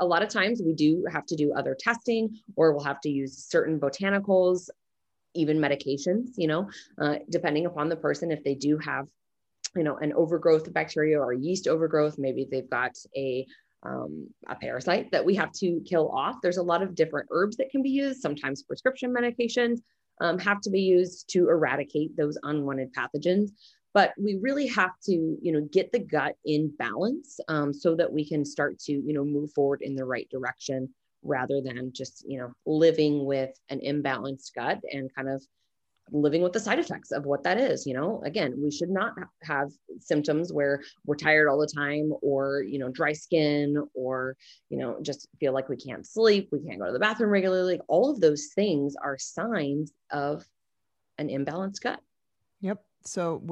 a 0.00 0.04
lot 0.04 0.24
of 0.24 0.28
times 0.28 0.60
we 0.66 0.72
do 0.72 1.04
have 1.12 1.24
to 1.26 1.36
do 1.36 1.52
other 1.52 1.76
testing 1.78 2.36
or 2.56 2.72
we'll 2.72 2.82
have 2.82 3.00
to 3.02 3.08
use 3.08 3.46
certain 3.48 3.78
botanicals 3.78 4.68
even 5.34 5.58
medications, 5.58 6.30
you 6.36 6.48
know, 6.48 6.68
uh, 7.00 7.16
depending 7.30 7.66
upon 7.66 7.88
the 7.88 7.96
person, 7.96 8.30
if 8.30 8.42
they 8.44 8.54
do 8.54 8.78
have, 8.78 9.06
you 9.76 9.84
know, 9.84 9.96
an 9.98 10.12
overgrowth 10.14 10.66
of 10.66 10.74
bacteria 10.74 11.18
or 11.18 11.32
yeast 11.32 11.68
overgrowth, 11.68 12.16
maybe 12.18 12.46
they've 12.50 12.70
got 12.70 12.96
a 13.16 13.46
um, 13.82 14.28
a 14.46 14.54
parasite 14.56 15.10
that 15.10 15.24
we 15.24 15.34
have 15.36 15.52
to 15.52 15.80
kill 15.86 16.10
off. 16.10 16.36
There's 16.42 16.58
a 16.58 16.62
lot 16.62 16.82
of 16.82 16.94
different 16.94 17.28
herbs 17.30 17.56
that 17.56 17.70
can 17.70 17.82
be 17.82 17.88
used. 17.88 18.20
Sometimes 18.20 18.62
prescription 18.62 19.10
medications 19.10 19.78
um, 20.20 20.38
have 20.38 20.60
to 20.62 20.70
be 20.70 20.82
used 20.82 21.30
to 21.30 21.48
eradicate 21.48 22.14
those 22.16 22.36
unwanted 22.42 22.92
pathogens. 22.92 23.52
But 23.94 24.12
we 24.18 24.38
really 24.40 24.66
have 24.68 24.92
to, 25.04 25.12
you 25.12 25.52
know, 25.52 25.66
get 25.72 25.90
the 25.92 25.98
gut 25.98 26.36
in 26.44 26.72
balance 26.78 27.40
um, 27.48 27.72
so 27.72 27.96
that 27.96 28.12
we 28.12 28.28
can 28.28 28.44
start 28.44 28.78
to, 28.80 28.92
you 28.92 29.12
know, 29.12 29.24
move 29.24 29.50
forward 29.52 29.80
in 29.82 29.96
the 29.96 30.04
right 30.04 30.28
direction 30.30 30.90
rather 31.22 31.60
than 31.60 31.92
just 31.92 32.24
you 32.26 32.38
know 32.38 32.52
living 32.66 33.24
with 33.24 33.50
an 33.68 33.80
imbalanced 33.80 34.54
gut 34.54 34.80
and 34.92 35.14
kind 35.14 35.28
of 35.28 35.42
living 36.12 36.42
with 36.42 36.52
the 36.52 36.58
side 36.58 36.80
effects 36.80 37.12
of 37.12 37.24
what 37.24 37.44
that 37.44 37.58
is 37.58 37.86
you 37.86 37.94
know? 37.94 38.20
Again 38.24 38.54
we 38.58 38.70
should 38.70 38.90
not 38.90 39.14
have 39.42 39.70
symptoms 40.00 40.52
where 40.52 40.82
we're 41.06 41.16
tired 41.16 41.48
all 41.48 41.58
the 41.58 41.72
time 41.72 42.12
or 42.22 42.62
you 42.62 42.78
know 42.78 42.88
dry 42.88 43.12
skin 43.12 43.76
or 43.94 44.36
you 44.70 44.78
know 44.78 44.98
just 45.02 45.28
feel 45.38 45.52
like 45.52 45.68
we 45.68 45.76
can't 45.76 46.06
sleep 46.06 46.48
we 46.50 46.60
can't 46.60 46.80
go 46.80 46.86
to 46.86 46.92
the 46.92 46.98
bathroom 46.98 47.30
regularly. 47.30 47.80
All 47.88 48.10
of 48.10 48.20
those 48.20 48.48
things 48.54 48.94
are 49.02 49.18
signs 49.18 49.92
of 50.10 50.44
an 51.18 51.28
imbalanced 51.28 51.80
gut. 51.80 52.00
Yep 52.60 52.82
so 53.04 53.42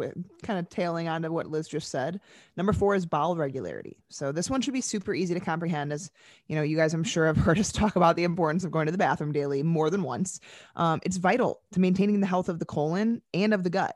kind 0.42 0.58
of 0.58 0.68
tailing 0.68 1.08
on 1.08 1.22
to 1.22 1.32
what 1.32 1.50
Liz 1.50 1.68
just 1.68 1.90
said. 1.90 2.20
Number 2.56 2.72
four 2.72 2.94
is 2.94 3.06
bowel 3.06 3.36
regularity. 3.36 3.96
So 4.08 4.32
this 4.32 4.50
one 4.50 4.60
should 4.60 4.74
be 4.74 4.80
super 4.80 5.14
easy 5.14 5.34
to 5.34 5.40
comprehend 5.40 5.92
as, 5.92 6.10
you 6.46 6.56
know, 6.56 6.62
you 6.62 6.76
guys, 6.76 6.94
I'm 6.94 7.04
sure 7.04 7.26
have 7.26 7.36
heard 7.44 7.58
us 7.58 7.72
talk 7.72 7.96
about 7.96 8.16
the 8.16 8.24
importance 8.24 8.64
of 8.64 8.70
going 8.70 8.86
to 8.86 8.92
the 8.92 8.98
bathroom 8.98 9.32
daily 9.32 9.62
more 9.62 9.90
than 9.90 10.02
once. 10.02 10.40
Um, 10.76 11.00
it's 11.04 11.16
vital 11.16 11.60
to 11.72 11.80
maintaining 11.80 12.20
the 12.20 12.26
health 12.26 12.48
of 12.48 12.58
the 12.58 12.66
colon 12.66 13.22
and 13.34 13.54
of 13.54 13.64
the 13.64 13.70
gut. 13.70 13.94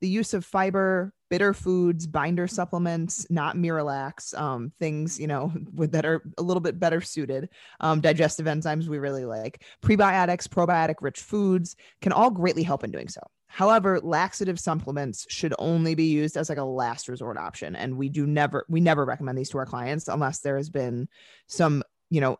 The 0.00 0.08
use 0.08 0.34
of 0.34 0.44
fiber, 0.44 1.12
bitter 1.30 1.54
foods, 1.54 2.06
binder 2.06 2.46
supplements, 2.46 3.26
not 3.30 3.56
Miralax, 3.56 4.38
um, 4.38 4.72
things, 4.78 5.18
you 5.18 5.26
know, 5.26 5.52
with, 5.74 5.92
that 5.92 6.04
are 6.04 6.22
a 6.38 6.42
little 6.42 6.60
bit 6.60 6.78
better 6.78 7.00
suited. 7.00 7.48
Um, 7.80 8.00
digestive 8.00 8.46
enzymes 8.46 8.86
we 8.86 8.98
really 8.98 9.24
like. 9.24 9.62
Prebiotics, 9.82 10.46
probiotic 10.46 10.96
rich 11.00 11.20
foods 11.20 11.76
can 12.00 12.12
all 12.12 12.30
greatly 12.30 12.62
help 12.62 12.84
in 12.84 12.90
doing 12.90 13.08
so. 13.08 13.20
However, 13.54 14.00
laxative 14.00 14.58
supplements 14.58 15.26
should 15.28 15.54
only 15.60 15.94
be 15.94 16.06
used 16.06 16.36
as 16.36 16.48
like 16.48 16.58
a 16.58 16.64
last 16.64 17.06
resort 17.06 17.36
option. 17.36 17.76
And 17.76 17.96
we 17.96 18.08
do 18.08 18.26
never, 18.26 18.66
we 18.68 18.80
never 18.80 19.04
recommend 19.04 19.38
these 19.38 19.50
to 19.50 19.58
our 19.58 19.64
clients 19.64 20.08
unless 20.08 20.40
there 20.40 20.56
has 20.56 20.70
been 20.70 21.08
some, 21.46 21.84
you 22.10 22.20
know, 22.20 22.38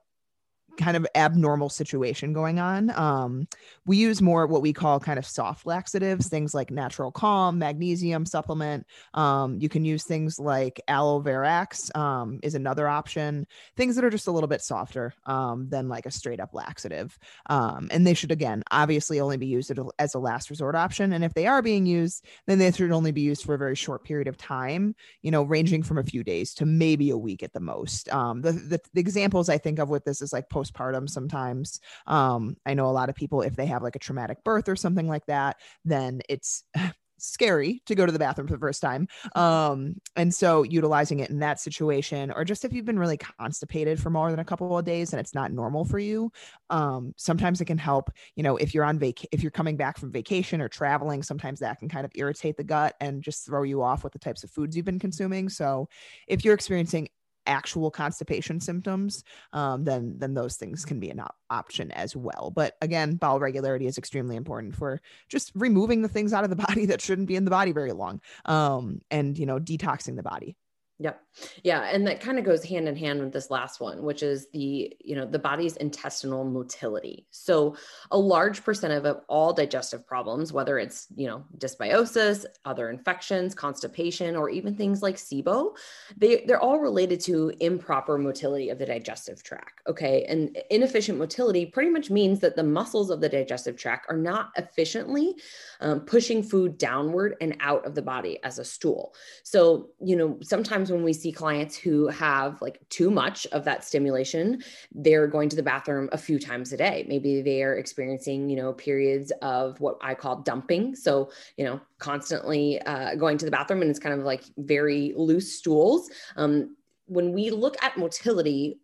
kind 0.77 0.97
of 0.97 1.07
abnormal 1.15 1.69
situation 1.69 2.33
going 2.33 2.59
on. 2.59 2.91
Um, 2.91 3.49
we 3.87 3.97
use 3.97 4.21
more 4.21 4.47
what 4.47 4.63
we 4.63 4.73
call 4.73 5.01
kind 5.01 5.19
of 5.19 5.27
soft 5.27 5.67
laxatives, 5.67 6.29
things 6.29 6.55
like 6.55 6.71
natural 6.71 7.11
calm, 7.11 7.59
magnesium 7.59 8.27
supplement. 8.27 8.87
Um, 9.15 9.59
you 9.61 9.69
can 9.69 9.85
use 9.85 10.05
things 10.05 10.39
like 10.39 10.81
aloe 10.89 11.23
verax 11.23 11.95
um, 11.97 12.41
is 12.43 12.55
another 12.55 12.89
option. 12.89 13.47
Things 13.77 13.97
that 13.97 14.05
are 14.05 14.11
just 14.11 14.27
a 14.27 14.31
little 14.33 14.49
bit 14.49 14.63
softer 14.63 15.15
um, 15.27 15.69
than 15.69 15.89
like 15.89 16.07
a 16.07 16.11
straight 16.11 16.41
up 16.41 16.55
laxative. 16.55 17.19
Um, 17.47 17.89
and 17.91 18.07
they 18.07 18.15
should 18.15 18.33
again 18.33 18.63
obviously 18.71 19.21
only 19.21 19.37
be 19.37 19.47
used 19.47 19.73
as 19.99 20.15
a 20.15 20.19
last 20.19 20.51
resort 20.51 20.75
option. 20.75 21.13
And 21.13 21.25
if 21.25 21.35
they 21.35 21.47
are 21.47 21.63
being 21.63 21.87
used, 21.87 22.25
then 22.47 22.59
they 22.59 22.71
should 22.73 22.93
only 22.93 23.13
be 23.13 23.21
used 23.21 23.45
for 23.45 23.55
a 23.55 23.59
very 23.59 23.75
short 23.75 24.05
period 24.05 24.29
of 24.29 24.37
time. 24.37 24.95
You 25.23 25.31
know, 25.31 25.43
ranging 25.43 25.83
from 25.83 25.99
a 25.99 26.05
few 26.05 26.25
days 26.25 26.55
to 26.55 26.67
maybe 26.67 27.11
a 27.11 27.17
week 27.17 27.43
at 27.43 27.53
the 27.53 27.61
most. 27.61 28.13
Um, 28.13 28.43
the, 28.43 28.53
the, 28.53 28.81
the 28.93 29.01
examples 29.01 29.49
I 29.49 29.59
think 29.59 29.79
of 29.79 29.89
with 29.89 30.05
this 30.05 30.23
is 30.23 30.33
like 30.33 30.49
post 30.49 30.64
postpartum 30.65 31.09
sometimes. 31.09 31.81
Um, 32.07 32.57
I 32.67 32.75
know 32.75 32.87
a 32.87 32.89
lot 32.89 33.09
of 33.09 33.15
people, 33.15 33.43
if 33.43 33.57
they 33.57 33.67
have 33.67 33.83
like 33.83 33.97
a 33.97 34.01
traumatic 34.01 34.45
birth 34.45 34.69
or 34.69 34.77
something 34.77 35.09
like 35.09 35.27
that, 35.27 35.57
then 35.85 36.21
it's 36.29 36.65
scary 37.19 37.81
to 37.87 37.95
go 37.95 38.05
to 38.05 38.13
the 38.13 38.19
bathroom 38.19 38.47
for 38.47 38.55
the 38.55 38.61
first 38.61 38.83
time. 38.83 39.09
Um, 39.35 39.97
and 40.17 40.33
so 40.35 40.63
utilizing 40.63 41.21
it 41.21 41.31
in 41.31 41.39
that 41.41 41.61
situation, 41.61 42.31
or 42.31 42.45
just 42.45 42.65
if 42.65 42.73
you've 42.73 42.85
been 42.85 42.99
really 42.99 43.17
constipated 43.17 44.01
for 44.01 44.11
more 44.11 44.31
than 44.31 44.41
a 44.41 44.45
couple 44.45 44.77
of 44.77 44.85
days 44.85 45.13
and 45.13 45.21
it's 45.21 45.35
not 45.35 45.53
normal 45.53 45.85
for 45.85 45.99
you, 45.99 46.31
um, 46.71 47.15
sometimes 47.17 47.61
it 47.61 47.67
can 47.67 47.79
help. 47.79 48.11
You 48.37 48.43
know, 48.43 48.57
if 48.57 48.75
you're 48.75 48.85
on 48.85 48.99
vac, 48.99 49.25
if 49.33 49.43
you're 49.43 49.51
coming 49.51 49.77
back 49.77 49.99
from 49.99 50.13
vacation 50.13 50.61
or 50.61 50.69
traveling, 50.69 51.23
sometimes 51.23 51.61
that 51.61 51.79
can 51.79 51.89
kind 51.89 52.05
of 52.05 52.13
irritate 52.15 52.57
the 52.57 52.65
gut 52.65 52.95
and 53.01 53.23
just 53.23 53.47
throw 53.47 53.63
you 53.63 53.83
off 53.83 54.05
with 54.05 54.13
the 54.13 54.19
types 54.19 54.45
of 54.45 54.51
foods 54.51 54.77
you've 54.77 54.85
been 54.85 54.99
consuming. 54.99 55.49
So 55.49 55.89
if 56.27 56.45
you're 56.45 56.55
experiencing 56.55 57.09
actual 57.47 57.91
constipation 57.91 58.61
symptoms, 58.61 59.25
um, 59.53 59.85
then 59.85 60.15
then 60.19 60.35
those 60.35 60.57
things 60.57 60.85
can 60.85 61.01
be 61.01 61.11
an 61.11 61.21
op- 61.21 61.37
option 61.51 61.91
as 61.93 62.17
well. 62.17 62.53
But 62.55 62.77
again, 62.81 63.17
bowel 63.17 63.41
regularity 63.41 63.87
is 63.87 63.99
extremely 63.99 64.37
important 64.37 64.75
for 64.75 65.01
just 65.29 65.53
removing 65.55 66.03
the 66.03 66.09
things 66.09 66.33
out 66.33 66.45
of 66.45 66.51
the 66.51 66.57
body 66.69 66.87
that 66.87 67.01
shouldn't 67.01 67.29
be 67.29 67.37
in 67.37 67.45
the 67.45 67.51
body 67.51 67.73
very 67.73 67.93
long, 67.93 68.21
um, 68.45 69.01
and 69.11 69.39
you 69.39 69.47
know 69.47 69.59
detoxing 69.59 70.17
the 70.17 70.23
body. 70.23 70.57
Yep. 71.01 71.21
Yeah. 71.65 71.83
And 71.83 72.07
that 72.07 72.21
kind 72.21 72.39
of 72.39 72.45
goes 72.45 72.63
hand 72.63 72.87
in 72.87 72.95
hand 72.95 73.19
with 73.21 73.33
this 73.33 73.51
last 73.51 73.81
one, 73.81 74.05
which 74.05 74.23
is 74.23 74.47
the, 74.53 74.95
you 75.05 75.17
know, 75.17 75.27
the 75.27 75.41
body's 75.41 75.77
intestinal 75.77 76.45
motility. 76.45 77.27
So 77.33 77.75
a 78.13 78.19
large 78.19 78.63
percent 78.63 78.93
of 78.93 79.21
all 79.29 79.53
digestive 79.53 80.07
problems, 80.07 80.53
whether 80.53 80.79
it's, 80.79 81.09
you 81.17 81.27
know, 81.27 81.43
dysbiosis, 81.59 82.45
other 82.65 82.91
infections, 82.91 83.57
constipation, 83.57 84.37
or 84.37 84.49
even 84.51 84.77
things 84.77 85.03
like 85.03 85.17
SIBO, 85.17 85.77
they, 86.17 86.45
they're 86.47 86.61
all 86.61 86.79
related 86.79 87.19
to 87.23 87.53
improper 87.59 88.17
motility 88.17 88.69
of 88.69 88.79
the 88.79 88.87
digestive 88.87 89.43
tract. 89.43 89.81
Okay. 89.89 90.25
And 90.29 90.57
inefficient 90.71 91.19
motility 91.19 91.67
pretty 91.67 91.91
much 91.91 92.09
means 92.09 92.39
that 92.39 92.55
the 92.55 92.63
muscles 92.63 93.11
of 93.11 93.21
the 93.21 93.29
digestive 93.29 93.77
tract 93.77 94.07
are 94.09 94.17
not 94.17 94.53
efficiently 94.57 95.35
um, 95.81 96.03
pushing 96.03 96.41
food 96.41 96.79
downward 96.79 97.35
and 97.41 97.57
out 97.59 97.85
of 97.85 97.97
the 97.97 98.03
body 98.03 98.39
as 98.45 98.61
a 98.61 98.65
stool. 98.65 99.13
So, 99.43 99.89
you 100.01 100.15
know, 100.15 100.39
sometimes 100.41 100.84
when 100.91 101.03
we 101.03 101.13
see 101.13 101.33
clients 101.33 101.77
who 101.77 102.09
have 102.09 102.61
like 102.63 102.81
too 102.89 103.11
much 103.11 103.47
of 103.49 103.65
that 103.65 103.85
stimulation, 103.85 104.63
they're 104.93 105.27
going 105.27 105.49
to 105.49 105.57
the 105.57 105.63
bathroom 105.63 106.09
a 106.13 106.19
few 106.19 106.39
times 106.39 106.73
a 106.73 106.77
day. 106.77 107.05
Maybe 107.09 107.43
they 107.43 107.63
are 107.63 107.75
experiencing, 107.75 108.49
you 108.49 108.57
know, 108.57 108.73
periods 108.73 109.33
of 109.43 109.81
what 109.81 109.99
I 110.01 110.15
call 110.15 110.43
dumping. 110.43 110.95
So, 110.97 111.31
you 111.57 111.65
know, 111.65 111.81
constantly 111.99 112.81
uh, 112.83 113.15
going 113.15 113.39
to 113.39 113.45
the 113.45 113.51
bathroom 113.51 113.83
and 113.83 113.91
it's 113.91 113.99
kind 113.99 114.19
of 114.19 114.25
like 114.25 114.45
very 114.57 115.13
loose 115.17 115.59
stools. 115.59 116.11
Um, 116.37 116.77
when 117.07 117.33
we 117.33 117.51
look 117.51 117.77
at 117.83 117.99
motility, 117.99 118.81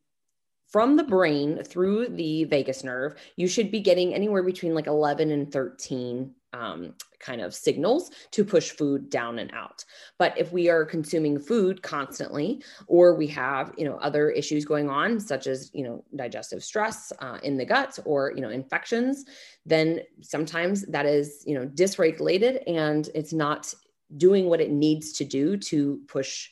from 0.71 0.97
the 0.97 1.05
brain 1.05 1.63
through 1.65 2.09
the 2.09 2.45
vagus 2.45 2.85
nerve, 2.85 3.15
you 3.37 3.49
should 3.49 3.71
be 3.71 3.81
getting 3.81 4.15
anywhere 4.15 4.43
between 4.43 4.75
like 4.75 4.87
11 4.87 5.31
and 5.31 5.53
13 5.53 6.33
um, 6.53 6.95
kind 7.21 7.41
of 7.41 7.55
signals 7.55 8.11
to 8.33 8.45
push 8.45 8.71
food 8.71 9.11
down 9.11 9.39
and 9.39 9.53
out. 9.53 9.85
But 10.19 10.37
if 10.39 10.53
we 10.53 10.69
are 10.69 10.85
consuming 10.85 11.39
food 11.39 11.83
constantly, 11.83 12.63
or 12.87 13.15
we 13.15 13.27
have 13.29 13.73
you 13.77 13.85
know 13.85 13.97
other 13.97 14.31
issues 14.31 14.65
going 14.65 14.89
on, 14.89 15.21
such 15.21 15.47
as 15.47 15.71
you 15.75 15.85
know 15.85 16.05
digestive 16.17 16.65
stress 16.65 17.13
uh, 17.21 17.39
in 17.43 17.57
the 17.57 17.65
gut 17.65 17.99
or 18.05 18.33
you 18.35 18.43
know 18.43 18.51
infections, 18.51 19.25
then 19.65 20.01
sometimes 20.23 20.83
that 20.87 21.07
is 21.07 21.43
you 21.47 21.55
know 21.55 21.67
dysregulated 21.67 22.63
and 22.67 23.11
it's 23.15 23.33
not 23.33 23.73
doing 24.17 24.47
what 24.47 24.61
it 24.61 24.71
needs 24.71 25.13
to 25.13 25.25
do 25.25 25.57
to 25.57 26.01
push 26.09 26.49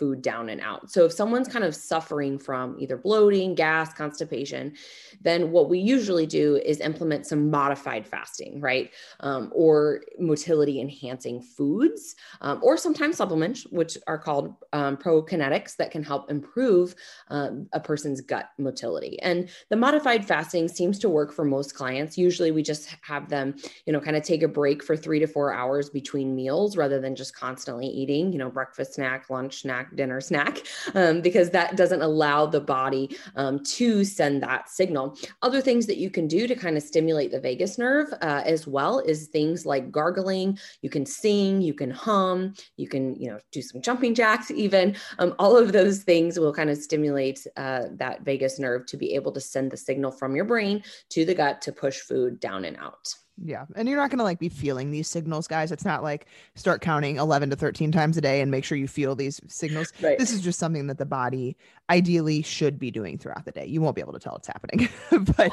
food 0.00 0.22
down 0.22 0.48
and 0.48 0.62
out. 0.62 0.90
So 0.90 1.04
if 1.04 1.12
someone's 1.12 1.46
kind 1.46 1.62
of 1.62 1.76
suffering 1.76 2.38
from 2.38 2.76
either 2.80 2.96
bloating, 2.96 3.54
gas, 3.54 3.92
constipation, 3.92 4.72
then 5.20 5.50
what 5.50 5.68
we 5.68 5.78
usually 5.78 6.26
do 6.26 6.56
is 6.56 6.80
implement 6.80 7.26
some 7.26 7.50
modified 7.50 8.06
fasting, 8.06 8.62
right? 8.62 8.90
Um, 9.20 9.52
or 9.54 10.00
motility 10.18 10.80
enhancing 10.80 11.42
foods, 11.42 12.16
um, 12.40 12.60
or 12.62 12.78
sometimes 12.78 13.18
supplements, 13.18 13.64
which 13.64 13.98
are 14.06 14.16
called 14.16 14.54
um, 14.72 14.96
prokinetics 14.96 15.76
that 15.76 15.90
can 15.90 16.02
help 16.02 16.30
improve 16.30 16.94
um, 17.28 17.68
a 17.74 17.80
person's 17.80 18.22
gut 18.22 18.48
motility. 18.56 19.20
And 19.20 19.50
the 19.68 19.76
modified 19.76 20.24
fasting 20.24 20.68
seems 20.68 20.98
to 21.00 21.10
work 21.10 21.30
for 21.30 21.44
most 21.44 21.74
clients. 21.74 22.16
Usually 22.16 22.52
we 22.52 22.62
just 22.62 22.88
have 23.02 23.28
them, 23.28 23.54
you 23.84 23.92
know, 23.92 24.00
kind 24.00 24.16
of 24.16 24.22
take 24.22 24.42
a 24.42 24.48
break 24.48 24.82
for 24.82 24.96
three 24.96 25.18
to 25.18 25.26
four 25.26 25.52
hours 25.52 25.90
between 25.90 26.34
meals 26.34 26.78
rather 26.78 27.00
than 27.00 27.14
just 27.14 27.36
constantly 27.36 27.86
eating, 27.86 28.32
you 28.32 28.38
know, 28.38 28.48
breakfast 28.48 28.94
snack, 28.94 29.28
lunch 29.28 29.66
dinner 29.94 30.20
snack 30.20 30.62
um, 30.94 31.20
because 31.20 31.50
that 31.50 31.76
doesn't 31.76 32.02
allow 32.02 32.46
the 32.46 32.60
body 32.60 33.16
um, 33.36 33.62
to 33.64 34.04
send 34.04 34.42
that 34.42 34.68
signal. 34.68 35.16
Other 35.42 35.60
things 35.60 35.86
that 35.86 35.96
you 35.96 36.10
can 36.10 36.26
do 36.26 36.46
to 36.46 36.54
kind 36.54 36.76
of 36.76 36.82
stimulate 36.82 37.30
the 37.30 37.40
vagus 37.40 37.78
nerve 37.78 38.12
uh, 38.22 38.42
as 38.44 38.66
well 38.66 39.00
is 39.00 39.28
things 39.28 39.66
like 39.66 39.90
gargling. 39.90 40.58
You 40.82 40.90
can 40.90 41.06
sing, 41.06 41.60
you 41.60 41.74
can 41.74 41.90
hum, 41.90 42.54
you 42.76 42.88
can 42.88 43.14
you 43.16 43.30
know 43.30 43.38
do 43.52 43.62
some 43.62 43.82
jumping 43.82 44.14
jacks. 44.14 44.50
Even 44.50 44.96
um, 45.18 45.34
all 45.38 45.56
of 45.56 45.72
those 45.72 46.02
things 46.02 46.38
will 46.38 46.52
kind 46.52 46.70
of 46.70 46.78
stimulate 46.78 47.46
uh, 47.56 47.84
that 47.92 48.22
vagus 48.22 48.58
nerve 48.58 48.86
to 48.86 48.96
be 48.96 49.14
able 49.14 49.32
to 49.32 49.40
send 49.40 49.70
the 49.70 49.76
signal 49.76 50.10
from 50.10 50.34
your 50.34 50.44
brain 50.44 50.82
to 51.10 51.24
the 51.24 51.34
gut 51.34 51.60
to 51.62 51.72
push 51.72 52.00
food 52.00 52.40
down 52.40 52.64
and 52.64 52.76
out. 52.76 53.14
Yeah. 53.42 53.64
And 53.74 53.88
you're 53.88 53.96
not 53.96 54.10
going 54.10 54.18
to 54.18 54.24
like 54.24 54.38
be 54.38 54.48
feeling 54.48 54.90
these 54.90 55.08
signals, 55.08 55.46
guys. 55.46 55.72
It's 55.72 55.84
not 55.84 56.02
like 56.02 56.26
start 56.56 56.82
counting 56.82 57.16
11 57.16 57.50
to 57.50 57.56
13 57.56 57.90
times 57.90 58.16
a 58.16 58.20
day 58.20 58.40
and 58.40 58.50
make 58.50 58.64
sure 58.64 58.76
you 58.76 58.88
feel 58.88 59.14
these 59.14 59.40
signals. 59.48 59.92
Right. 60.02 60.18
This 60.18 60.30
is 60.30 60.42
just 60.42 60.58
something 60.58 60.86
that 60.88 60.98
the 60.98 61.06
body 61.06 61.56
ideally 61.88 62.42
should 62.42 62.78
be 62.78 62.90
doing 62.90 63.16
throughout 63.16 63.46
the 63.46 63.52
day. 63.52 63.64
You 63.64 63.80
won't 63.80 63.96
be 63.96 64.02
able 64.02 64.12
to 64.12 64.18
tell 64.18 64.36
it's 64.36 64.46
happening. 64.46 64.88
but 65.36 65.52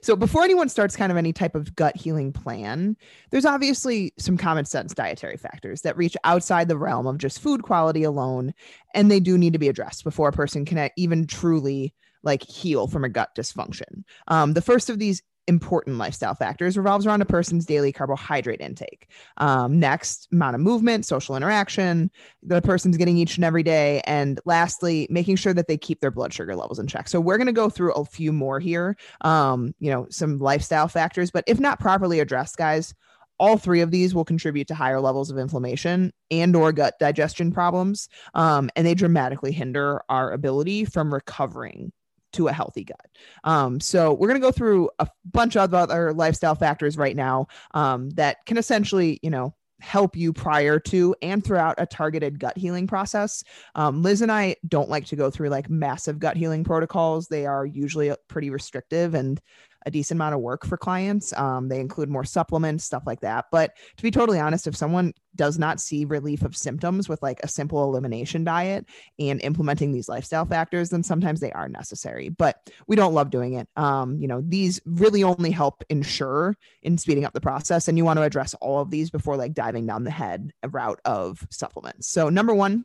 so 0.00 0.16
before 0.16 0.42
anyone 0.42 0.68
starts 0.68 0.96
kind 0.96 1.12
of 1.12 1.18
any 1.18 1.32
type 1.32 1.54
of 1.54 1.76
gut 1.76 1.96
healing 1.96 2.32
plan, 2.32 2.96
there's 3.30 3.46
obviously 3.46 4.12
some 4.18 4.36
common 4.36 4.64
sense 4.64 4.92
dietary 4.92 5.36
factors 5.36 5.82
that 5.82 5.96
reach 5.96 6.16
outside 6.24 6.68
the 6.68 6.78
realm 6.78 7.06
of 7.06 7.18
just 7.18 7.40
food 7.40 7.62
quality 7.62 8.02
alone. 8.02 8.52
And 8.94 9.10
they 9.10 9.20
do 9.20 9.38
need 9.38 9.52
to 9.52 9.58
be 9.58 9.68
addressed 9.68 10.02
before 10.02 10.28
a 10.28 10.32
person 10.32 10.64
can 10.64 10.90
even 10.96 11.26
truly 11.26 11.94
like 12.22 12.42
heal 12.42 12.88
from 12.88 13.04
a 13.04 13.08
gut 13.08 13.30
dysfunction. 13.36 14.02
Um, 14.26 14.54
the 14.54 14.60
first 14.60 14.90
of 14.90 14.98
these 14.98 15.22
important 15.48 15.98
lifestyle 15.98 16.34
factors 16.34 16.76
revolves 16.76 17.06
around 17.06 17.22
a 17.22 17.26
person's 17.26 17.66
daily 17.66 17.92
carbohydrate 17.92 18.60
intake. 18.60 19.08
Um, 19.38 19.80
next, 19.80 20.28
amount 20.32 20.54
of 20.54 20.60
movement, 20.60 21.04
social 21.04 21.34
interaction 21.36 22.10
the 22.42 22.62
person's 22.62 22.96
getting 22.96 23.16
each 23.16 23.36
and 23.36 23.44
every 23.44 23.62
day. 23.62 24.00
And 24.04 24.40
lastly, 24.44 25.06
making 25.10 25.36
sure 25.36 25.54
that 25.54 25.66
they 25.66 25.76
keep 25.76 26.00
their 26.00 26.10
blood 26.10 26.32
sugar 26.32 26.54
levels 26.54 26.78
in 26.78 26.86
check. 26.86 27.08
So 27.08 27.20
we're 27.20 27.36
going 27.36 27.46
to 27.46 27.52
go 27.52 27.68
through 27.68 27.92
a 27.92 28.04
few 28.04 28.32
more 28.32 28.60
here, 28.60 28.96
um, 29.22 29.74
you 29.80 29.90
know, 29.90 30.06
some 30.10 30.38
lifestyle 30.38 30.88
factors, 30.88 31.30
but 31.30 31.44
if 31.46 31.60
not 31.60 31.80
properly 31.80 32.20
addressed, 32.20 32.56
guys, 32.56 32.94
all 33.38 33.56
three 33.56 33.80
of 33.80 33.90
these 33.90 34.14
will 34.14 34.24
contribute 34.24 34.66
to 34.68 34.74
higher 34.74 35.00
levels 35.00 35.30
of 35.30 35.38
inflammation 35.38 36.12
and 36.30 36.56
or 36.56 36.72
gut 36.72 36.94
digestion 36.98 37.52
problems 37.52 38.08
um, 38.34 38.68
and 38.74 38.84
they 38.84 38.94
dramatically 38.94 39.52
hinder 39.52 40.02
our 40.08 40.32
ability 40.32 40.84
from 40.84 41.14
recovering 41.14 41.92
to 42.32 42.48
a 42.48 42.52
healthy 42.52 42.84
gut. 42.84 43.06
Um, 43.44 43.80
so 43.80 44.12
we're 44.12 44.28
going 44.28 44.40
to 44.40 44.46
go 44.46 44.52
through 44.52 44.90
a 44.98 45.08
bunch 45.24 45.56
of 45.56 45.72
other 45.74 46.12
lifestyle 46.12 46.54
factors 46.54 46.96
right 46.96 47.16
now 47.16 47.46
um, 47.74 48.10
that 48.10 48.38
can 48.46 48.58
essentially, 48.58 49.18
you 49.22 49.30
know, 49.30 49.54
help 49.80 50.16
you 50.16 50.32
prior 50.32 50.78
to 50.80 51.14
and 51.22 51.44
throughout 51.44 51.76
a 51.78 51.86
targeted 51.86 52.40
gut 52.40 52.56
healing 52.56 52.86
process. 52.86 53.44
Um, 53.74 54.02
Liz 54.02 54.22
and 54.22 54.32
I 54.32 54.56
don't 54.66 54.90
like 54.90 55.06
to 55.06 55.16
go 55.16 55.30
through 55.30 55.50
like 55.50 55.70
massive 55.70 56.18
gut 56.18 56.36
healing 56.36 56.64
protocols. 56.64 57.28
They 57.28 57.46
are 57.46 57.64
usually 57.64 58.12
pretty 58.28 58.50
restrictive 58.50 59.14
and 59.14 59.40
a 59.86 59.90
decent 59.90 60.18
amount 60.18 60.34
of 60.34 60.40
work 60.40 60.66
for 60.66 60.76
clients. 60.76 61.32
Um, 61.34 61.68
they 61.68 61.80
include 61.80 62.08
more 62.08 62.24
supplements, 62.24 62.84
stuff 62.84 63.04
like 63.06 63.20
that. 63.20 63.46
But 63.50 63.76
to 63.96 64.02
be 64.02 64.10
totally 64.10 64.38
honest, 64.38 64.66
if 64.66 64.76
someone 64.76 65.14
does 65.36 65.58
not 65.58 65.80
see 65.80 66.04
relief 66.04 66.42
of 66.42 66.56
symptoms 66.56 67.08
with 67.08 67.22
like 67.22 67.38
a 67.42 67.48
simple 67.48 67.84
elimination 67.84 68.44
diet 68.44 68.86
and 69.18 69.40
implementing 69.42 69.92
these 69.92 70.08
lifestyle 70.08 70.44
factors, 70.44 70.90
then 70.90 71.02
sometimes 71.02 71.40
they 71.40 71.52
are 71.52 71.68
necessary. 71.68 72.28
But 72.28 72.70
we 72.86 72.96
don't 72.96 73.14
love 73.14 73.30
doing 73.30 73.54
it. 73.54 73.68
Um, 73.76 74.18
you 74.18 74.28
know, 74.28 74.42
these 74.44 74.80
really 74.84 75.22
only 75.22 75.50
help 75.50 75.84
ensure 75.88 76.56
in 76.82 76.98
speeding 76.98 77.24
up 77.24 77.32
the 77.32 77.40
process. 77.40 77.88
And 77.88 77.96
you 77.96 78.04
want 78.04 78.18
to 78.18 78.24
address 78.24 78.54
all 78.54 78.80
of 78.80 78.90
these 78.90 79.10
before 79.10 79.36
like 79.36 79.54
diving 79.54 79.86
down 79.86 80.04
the 80.04 80.10
head 80.10 80.50
route 80.68 81.00
of 81.04 81.46
supplements. 81.50 82.08
So, 82.08 82.28
number 82.28 82.54
one, 82.54 82.84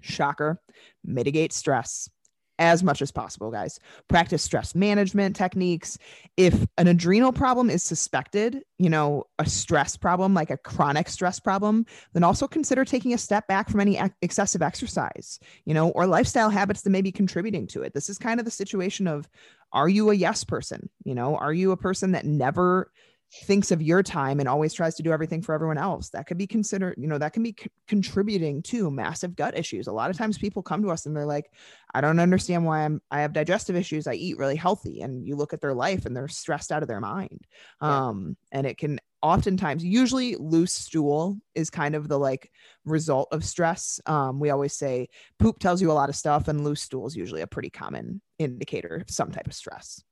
shocker, 0.00 0.60
mitigate 1.04 1.52
stress 1.52 2.08
as 2.58 2.82
much 2.82 3.02
as 3.02 3.10
possible, 3.10 3.50
guys. 3.50 3.78
Practice 4.08 4.42
stress 4.42 4.74
management 4.74 5.36
techniques. 5.36 5.98
If 6.36 6.66
an 6.78 6.86
adrenal 6.86 7.32
problem 7.32 7.70
is 7.70 7.82
suspected, 7.82 8.62
you 8.78 8.88
know, 8.90 9.24
a 9.38 9.46
stress 9.46 9.96
problem, 9.96 10.34
like 10.34 10.50
a 10.50 10.56
chronic 10.56 11.08
stress 11.08 11.40
problem, 11.40 11.86
then 12.12 12.24
also 12.24 12.46
consider 12.46 12.84
taking 12.84 13.12
a 13.12 13.18
step 13.18 13.46
back 13.48 13.68
from 13.68 13.80
any 13.80 14.00
excessive 14.22 14.62
exercise, 14.62 15.38
you 15.64 15.74
know, 15.74 15.90
or 15.90 16.06
lifestyle 16.06 16.50
habits 16.50 16.82
that 16.82 16.90
may 16.90 17.02
be 17.02 17.12
contributing 17.12 17.66
to 17.68 17.82
it. 17.82 17.94
This 17.94 18.08
is 18.08 18.18
kind 18.18 18.40
of 18.40 18.44
the 18.44 18.50
situation 18.50 19.06
of 19.06 19.28
are 19.72 19.88
you 19.88 20.10
a 20.10 20.14
yes 20.14 20.44
person? 20.44 20.88
You 21.04 21.14
know, 21.14 21.36
are 21.36 21.52
you 21.52 21.72
a 21.72 21.76
person 21.76 22.12
that 22.12 22.24
never 22.24 22.90
thinks 23.32 23.70
of 23.72 23.82
your 23.82 24.02
time 24.02 24.38
and 24.38 24.48
always 24.48 24.72
tries 24.72 24.94
to 24.94 25.02
do 25.02 25.12
everything 25.12 25.42
for 25.42 25.54
everyone 25.54 25.78
else. 25.78 26.10
That 26.10 26.26
could 26.26 26.38
be 26.38 26.46
considered 26.46 26.94
you 26.98 27.08
know 27.08 27.18
that 27.18 27.32
can 27.32 27.42
be 27.42 27.54
c- 27.58 27.70
contributing 27.88 28.62
to 28.64 28.90
massive 28.90 29.34
gut 29.34 29.58
issues. 29.58 29.86
A 29.86 29.92
lot 29.92 30.10
of 30.10 30.16
times 30.16 30.38
people 30.38 30.62
come 30.62 30.82
to 30.82 30.90
us 30.90 31.06
and 31.06 31.16
they're 31.16 31.26
like 31.26 31.50
i 31.92 32.00
don't 32.00 32.20
understand 32.20 32.64
why 32.64 32.84
i'm 32.84 33.00
i 33.10 33.20
have 33.20 33.32
digestive 33.32 33.76
issues. 33.76 34.06
I 34.06 34.14
eat 34.14 34.38
really 34.38 34.56
healthy. 34.56 35.00
And 35.00 35.26
you 35.26 35.36
look 35.36 35.52
at 35.52 35.60
their 35.60 35.74
life 35.74 36.06
and 36.06 36.16
they're 36.16 36.28
stressed 36.28 36.70
out 36.70 36.82
of 36.82 36.88
their 36.88 37.00
mind. 37.00 37.40
Yeah. 37.82 38.08
um 38.08 38.36
and 38.52 38.66
it 38.66 38.78
can 38.78 39.00
oftentimes 39.20 39.82
usually 39.82 40.36
loose 40.36 40.72
stool 40.72 41.38
is 41.54 41.70
kind 41.70 41.94
of 41.94 42.08
the 42.08 42.18
like 42.18 42.50
result 42.84 43.28
of 43.32 43.44
stress. 43.44 44.00
Um 44.06 44.38
we 44.38 44.50
always 44.50 44.74
say 44.74 45.08
poop 45.38 45.58
tells 45.58 45.82
you 45.82 45.90
a 45.90 45.92
lot 45.92 46.08
of 46.08 46.16
stuff 46.16 46.46
and 46.48 46.62
loose 46.62 46.82
stool 46.82 47.06
is 47.06 47.16
usually 47.16 47.40
a 47.40 47.46
pretty 47.46 47.70
common 47.70 48.20
indicator 48.38 48.96
of 48.96 49.10
some 49.10 49.32
type 49.32 49.46
of 49.46 49.54
stress 49.54 50.02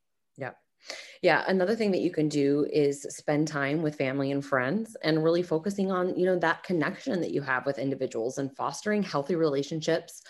yeah 1.23 1.45
another 1.47 1.77
thing 1.77 1.91
that 1.91 2.01
you 2.01 2.11
can 2.11 2.29
do 2.29 2.67
is 2.73 3.03
spend 3.11 3.49
time 3.49 3.83
with 3.83 3.97
family 3.97 4.33
and 4.33 4.45
friends 4.45 4.97
and 5.03 5.23
really 5.23 5.43
focusing 5.43 5.91
on, 5.91 6.17
you 6.19 6.27
know, 6.27 6.39
that 6.39 6.63
connection 6.63 7.21
that 7.21 7.33
you 7.33 7.43
have 7.43 7.67
with 7.67 7.79
individuals 7.79 8.39
and 8.39 8.55
fostering 8.57 9.03
healthy 9.03 9.35
relationships 9.35 10.23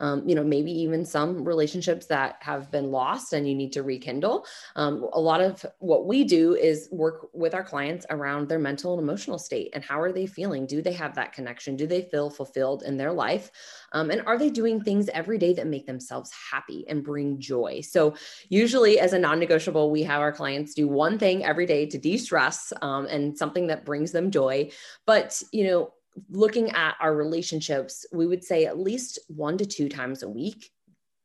um, 0.00 0.28
you 0.28 0.34
know, 0.34 0.44
maybe 0.44 0.72
even 0.72 1.04
some 1.04 1.44
relationships 1.44 2.06
that 2.06 2.36
have 2.40 2.70
been 2.70 2.90
lost 2.90 3.32
and 3.32 3.48
you 3.48 3.54
need 3.54 3.72
to 3.74 3.82
rekindle. 3.82 4.46
Um, 4.76 5.08
a 5.12 5.20
lot 5.20 5.40
of 5.40 5.64
what 5.78 6.06
we 6.06 6.24
do 6.24 6.54
is 6.54 6.88
work 6.90 7.28
with 7.32 7.54
our 7.54 7.64
clients 7.64 8.06
around 8.10 8.48
their 8.48 8.58
mental 8.58 8.94
and 8.94 9.02
emotional 9.02 9.38
state 9.38 9.70
and 9.74 9.84
how 9.84 10.00
are 10.00 10.12
they 10.12 10.26
feeling? 10.26 10.66
Do 10.66 10.82
they 10.82 10.92
have 10.92 11.14
that 11.14 11.32
connection? 11.32 11.76
Do 11.76 11.86
they 11.86 12.02
feel 12.02 12.30
fulfilled 12.30 12.82
in 12.82 12.96
their 12.96 13.12
life? 13.12 13.50
Um, 13.92 14.10
and 14.10 14.22
are 14.26 14.38
they 14.38 14.50
doing 14.50 14.80
things 14.80 15.08
every 15.10 15.38
day 15.38 15.52
that 15.54 15.66
make 15.66 15.86
themselves 15.86 16.30
happy 16.50 16.84
and 16.88 17.04
bring 17.04 17.38
joy? 17.38 17.80
So, 17.82 18.14
usually, 18.48 19.00
as 19.00 19.12
a 19.12 19.18
non 19.18 19.38
negotiable, 19.38 19.90
we 19.90 20.02
have 20.04 20.20
our 20.20 20.32
clients 20.32 20.74
do 20.74 20.88
one 20.88 21.18
thing 21.18 21.44
every 21.44 21.66
day 21.66 21.86
to 21.86 21.98
de 21.98 22.16
stress 22.16 22.72
um, 22.82 23.06
and 23.06 23.36
something 23.36 23.66
that 23.68 23.84
brings 23.84 24.12
them 24.12 24.30
joy. 24.30 24.70
But, 25.06 25.42
you 25.52 25.64
know, 25.64 25.92
looking 26.28 26.70
at 26.70 26.96
our 27.00 27.14
relationships, 27.14 28.06
we 28.12 28.26
would 28.26 28.44
say 28.44 28.66
at 28.66 28.78
least 28.78 29.18
one 29.28 29.58
to 29.58 29.66
two 29.66 29.88
times 29.88 30.22
a 30.22 30.28
week 30.28 30.70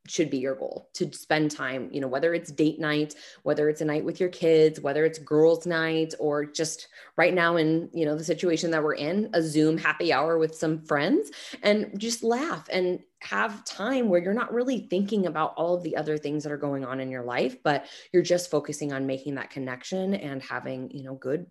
should 0.07 0.29
be 0.29 0.37
your 0.37 0.55
goal 0.55 0.89
to 0.93 1.11
spend 1.13 1.51
time, 1.51 1.89
you 1.91 1.99
know, 1.99 2.07
whether 2.07 2.33
it's 2.33 2.51
date 2.51 2.79
night, 2.79 3.15
whether 3.43 3.69
it's 3.69 3.81
a 3.81 3.85
night 3.85 4.05
with 4.05 4.19
your 4.19 4.29
kids, 4.29 4.79
whether 4.79 5.03
it's 5.03 5.19
girls' 5.19 5.65
night, 5.65 6.13
or 6.19 6.45
just 6.45 6.87
right 7.17 7.33
now 7.33 7.55
in, 7.55 7.89
you 7.93 8.05
know, 8.05 8.15
the 8.15 8.23
situation 8.23 8.71
that 8.71 8.83
we're 8.83 8.93
in, 8.93 9.29
a 9.33 9.41
Zoom 9.41 9.77
happy 9.77 10.13
hour 10.13 10.37
with 10.37 10.55
some 10.55 10.79
friends 10.85 11.31
and 11.63 11.91
just 11.99 12.23
laugh 12.23 12.67
and 12.71 12.99
have 13.21 13.65
time 13.65 14.09
where 14.09 14.21
you're 14.21 14.33
not 14.33 14.53
really 14.53 14.81
thinking 14.89 15.25
about 15.25 15.53
all 15.57 15.73
of 15.73 15.83
the 15.83 15.97
other 15.97 16.17
things 16.17 16.43
that 16.43 16.51
are 16.51 16.57
going 16.57 16.85
on 16.85 16.99
in 16.99 17.09
your 17.09 17.23
life, 17.23 17.57
but 17.63 17.85
you're 18.13 18.21
just 18.21 18.51
focusing 18.51 18.93
on 18.93 19.07
making 19.07 19.35
that 19.35 19.49
connection 19.49 20.13
and 20.13 20.43
having, 20.43 20.91
you 20.91 21.03
know, 21.03 21.15
good 21.15 21.47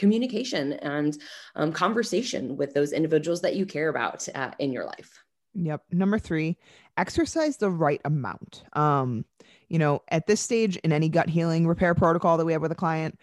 communication 0.00 0.72
and 0.72 1.18
um, 1.54 1.72
conversation 1.72 2.56
with 2.56 2.74
those 2.74 2.92
individuals 2.92 3.42
that 3.42 3.54
you 3.54 3.66
care 3.66 3.88
about 3.88 4.26
uh, 4.34 4.50
in 4.58 4.72
your 4.72 4.86
life. 4.86 5.22
Yep. 5.54 5.82
Number 5.92 6.18
three, 6.18 6.56
exercise 6.96 7.58
the 7.58 7.70
right 7.70 8.00
amount. 8.04 8.64
Um, 8.72 9.24
you 9.68 9.78
know, 9.78 10.02
at 10.08 10.26
this 10.26 10.40
stage 10.40 10.76
in 10.78 10.92
any 10.92 11.08
gut 11.08 11.28
healing 11.28 11.66
repair 11.66 11.94
protocol 11.94 12.38
that 12.38 12.46
we 12.46 12.52
have 12.52 12.62
with 12.62 12.72
a 12.72 12.76
client, 12.76 13.18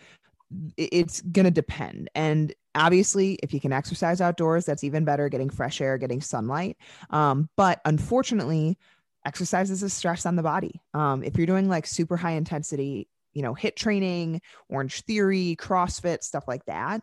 it's 0.77 1.21
going 1.21 1.45
to 1.45 1.51
depend. 1.51 2.09
And 2.15 2.53
obviously, 2.75 3.39
if 3.43 3.53
you 3.53 3.59
can 3.59 3.73
exercise 3.73 4.21
outdoors, 4.21 4.65
that's 4.65 4.83
even 4.83 5.03
better, 5.03 5.29
getting 5.29 5.49
fresh 5.49 5.81
air, 5.81 5.97
getting 5.97 6.21
sunlight. 6.21 6.77
Um, 7.09 7.49
but 7.57 7.81
unfortunately, 7.85 8.77
exercise 9.25 9.71
is 9.71 9.83
a 9.83 9.89
stress 9.89 10.25
on 10.25 10.35
the 10.35 10.43
body. 10.43 10.79
Um, 10.93 11.23
if 11.23 11.37
you're 11.37 11.47
doing 11.47 11.67
like 11.67 11.87
super 11.87 12.15
high 12.15 12.31
intensity 12.31 13.09
you 13.33 13.41
know, 13.41 13.53
HIIT 13.53 13.75
training, 13.75 14.41
Orange 14.69 15.01
Theory, 15.01 15.55
CrossFit, 15.59 16.23
stuff 16.23 16.47
like 16.47 16.65
that, 16.65 17.01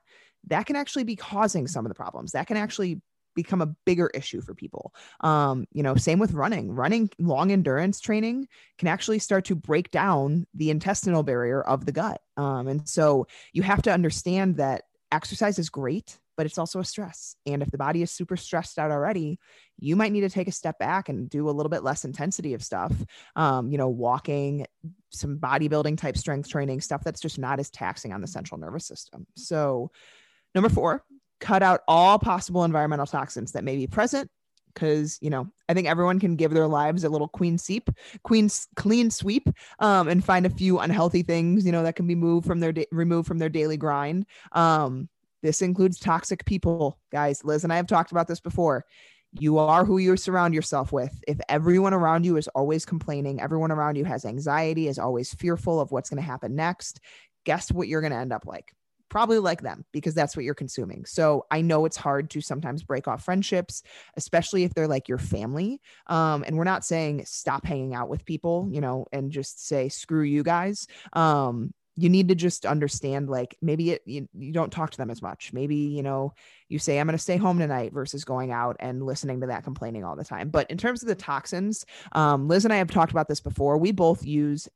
that 0.49 0.67
can 0.67 0.77
actually 0.77 1.05
be 1.05 1.17
causing 1.17 1.67
some 1.67 1.85
of 1.85 1.91
the 1.91 1.95
problems. 1.95 2.33
That 2.33 2.47
can 2.47 2.57
actually 2.57 3.01
become 3.35 3.61
a 3.61 3.75
bigger 3.85 4.11
issue 4.15 4.41
for 4.41 4.55
people. 4.55 4.95
Um, 5.21 5.67
you 5.73 5.83
know, 5.83 5.97
same 5.97 6.19
with 6.19 6.33
running. 6.33 6.73
Running 6.73 7.11
long 7.19 7.51
endurance 7.51 8.01
training 8.01 8.47
can 8.79 8.89
actually 8.89 9.19
start 9.19 9.47
to 9.47 9.57
break 9.57 9.91
down 9.91 10.47
the 10.55 10.71
intestinal 10.71 11.23
barrier 11.23 11.61
of 11.61 11.85
the 11.85 11.93
gut. 11.93 12.21
Um, 12.37 12.69
and 12.69 12.89
so 12.89 13.27
you 13.53 13.63
have 13.63 13.83
to 13.83 13.93
understand 13.93 14.57
that 14.59 14.85
exercise 15.11 15.59
is 15.59 15.69
great 15.69 16.19
but 16.37 16.47
it's 16.47 16.59
also 16.59 16.81
a 16.81 16.85
stress. 16.85 17.37
And 17.47 17.63
if 17.63 17.71
the 17.71 17.79
body 17.79 18.03
is 18.03 18.11
super 18.11 18.37
stressed 18.37 18.79
out 18.79 18.91
already, 18.91 19.39
you 19.79 19.97
might 19.97 20.13
need 20.13 20.21
to 20.21 20.31
take 20.31 20.49
a 20.49 20.53
step 20.53 20.79
back 20.79 21.09
and 21.09 21.29
do 21.29 21.49
a 21.49 21.53
little 21.53 21.71
bit 21.71 21.83
less 21.83 22.05
intensity 22.05 22.55
of 22.55 22.63
stuff. 22.63 22.93
Um, 23.37 23.71
you 23.71 23.79
know, 23.79 23.89
walking, 23.89 24.67
some 25.11 25.39
bodybuilding 25.39 25.99
type 25.99 26.17
strength 26.17 26.49
training, 26.49 26.81
stuff 26.81 27.03
that's 27.05 27.21
just 27.21 27.39
not 27.39 27.61
as 27.61 27.71
taxing 27.71 28.13
on 28.13 28.21
the 28.21 28.27
central 28.27 28.59
nervous 28.59 28.87
system. 28.87 29.27
So, 29.37 29.91
number 30.55 30.69
four, 30.69 31.05
cut 31.41 31.63
out 31.63 31.81
all 31.89 32.19
possible 32.19 32.65
environmental 32.65 33.07
toxins 33.07 33.53
that 33.53 33.65
may 33.65 33.77
be 33.77 33.87
present 33.87 34.31
because 34.73 35.19
you 35.21 35.31
know 35.31 35.47
i 35.69 35.75
think 35.75 35.87
everyone 35.87 36.19
can 36.19 36.35
give 36.35 36.53
their 36.53 36.67
lives 36.67 37.05
a 37.05 37.09
little 37.09 37.29
queen 37.29 37.59
sweep 37.59 37.91
queen 38.25 38.49
clean 38.75 39.09
sweep 39.09 39.49
um, 39.79 40.09
and 40.09 40.25
find 40.25 40.47
a 40.47 40.51
few 40.51 40.81
unhealthy 40.81 41.23
things 41.23 41.65
you 41.65 41.71
know 41.71 41.85
that 41.85 41.95
can 41.95 42.09
be 42.09 42.15
moved 42.17 42.47
from 42.47 42.59
their 42.59 42.73
da- 42.73 42.87
removed 42.91 43.29
from 43.29 43.39
their 43.39 43.49
daily 43.49 43.77
grind 43.77 44.27
um, 44.53 45.09
this 45.45 45.61
includes 45.61 45.99
toxic 45.99 46.47
people, 46.47 46.99
guys. 47.13 47.45
Liz 47.45 47.65
and 47.65 47.73
I 47.73 47.77
have 47.77 47.87
talked 47.87 48.13
about 48.13 48.27
this 48.27 48.41
before. 48.41 48.87
You 49.39 49.59
are 49.59 49.85
who 49.85 49.99
you 49.99 50.17
surround 50.17 50.55
yourself 50.55 50.93
with. 50.93 51.23
If 51.27 51.41
everyone 51.49 51.93
around 51.93 52.25
you 52.25 52.37
is 52.37 52.49
always 52.49 52.87
complaining, 52.87 53.41
everyone 53.41 53.73
around 53.73 53.97
you 53.97 54.05
has 54.05 54.25
anxiety, 54.25 54.87
is 54.87 54.99
always 54.99 55.35
fearful 55.35 55.81
of 55.81 55.91
what's 55.91 56.09
going 56.09 56.23
to 56.23 56.27
happen 56.27 56.55
next, 56.55 57.01
guess 57.45 57.73
what 57.73 57.89
you're 57.89 58.01
going 58.01 58.13
to 58.13 58.19
end 58.19 58.33
up 58.33 58.47
like? 58.47 58.73
Probably 59.09 59.39
like 59.39 59.61
them 59.61 59.85
because 59.93 60.15
that's 60.15 60.37
what 60.37 60.45
you're 60.45 60.55
consuming. 60.55 61.05
So 61.05 61.47
I 61.51 61.61
know 61.63 61.85
it's 61.85 61.97
hard 61.97 62.31
to 62.31 62.41
sometimes 62.41 62.83
break 62.83 63.07
off 63.09 63.25
friendships, 63.25 63.83
especially 64.17 64.65
if 64.65 64.73
they're 64.75 64.89
like 64.89 65.09
your 65.09 65.19
family. 65.19 65.81
Um, 66.07 66.45
and 66.47 66.57
we're 66.57 66.65
not 66.65 66.85
saying 66.85 67.25
stop 67.27 67.65
hanging 67.65 67.95
out 67.95 68.09
with 68.09 68.25
people, 68.25 68.69
you 68.71 68.81
know, 68.81 69.07
and 69.13 69.31
just 69.31 69.67
say 69.67 69.89
screw 69.89 70.23
you 70.23 70.43
guys. 70.43 70.87
Um, 71.13 71.73
you 71.97 72.09
need 72.09 72.29
to 72.29 72.35
just 72.35 72.67
understand 72.67 73.29
like 73.29 73.57
maybe 73.63 73.93
it 73.93 74.03
you, 74.05 74.29
you 74.35 74.53
don't 74.53 74.73
talk 74.73 74.91
to 74.91 74.97
them 74.97 75.11
as 75.11 75.23
much. 75.23 75.53
Maybe 75.53 75.77
you 75.77 76.03
know 76.03 76.35
you 76.69 76.79
say 76.79 76.99
i'm 76.99 77.07
going 77.07 77.17
to 77.17 77.23
stay 77.23 77.37
home 77.37 77.59
tonight 77.59 77.93
versus 77.93 78.25
going 78.25 78.51
out 78.51 78.77
and 78.81 79.05
listening 79.05 79.41
to 79.41 79.47
that 79.49 79.65
complaining 79.65 80.05
all 80.05 80.17
the 80.17 80.25
time. 80.25 80.51
But 80.51 80.71
in 80.71 80.79
terms 80.79 81.03
of 81.03 81.09
the 81.09 81.15
toxins 81.15 81.85
um, 82.13 82.49
liz 82.49 82.65
and 82.65 82.73
i 82.73 82.79
have 82.79 82.91
talked 82.91 83.13
about 83.13 83.29
this 83.29 83.41
before. 83.41 83.79
We 83.79 83.93
both 83.93 84.25
use 84.25 84.69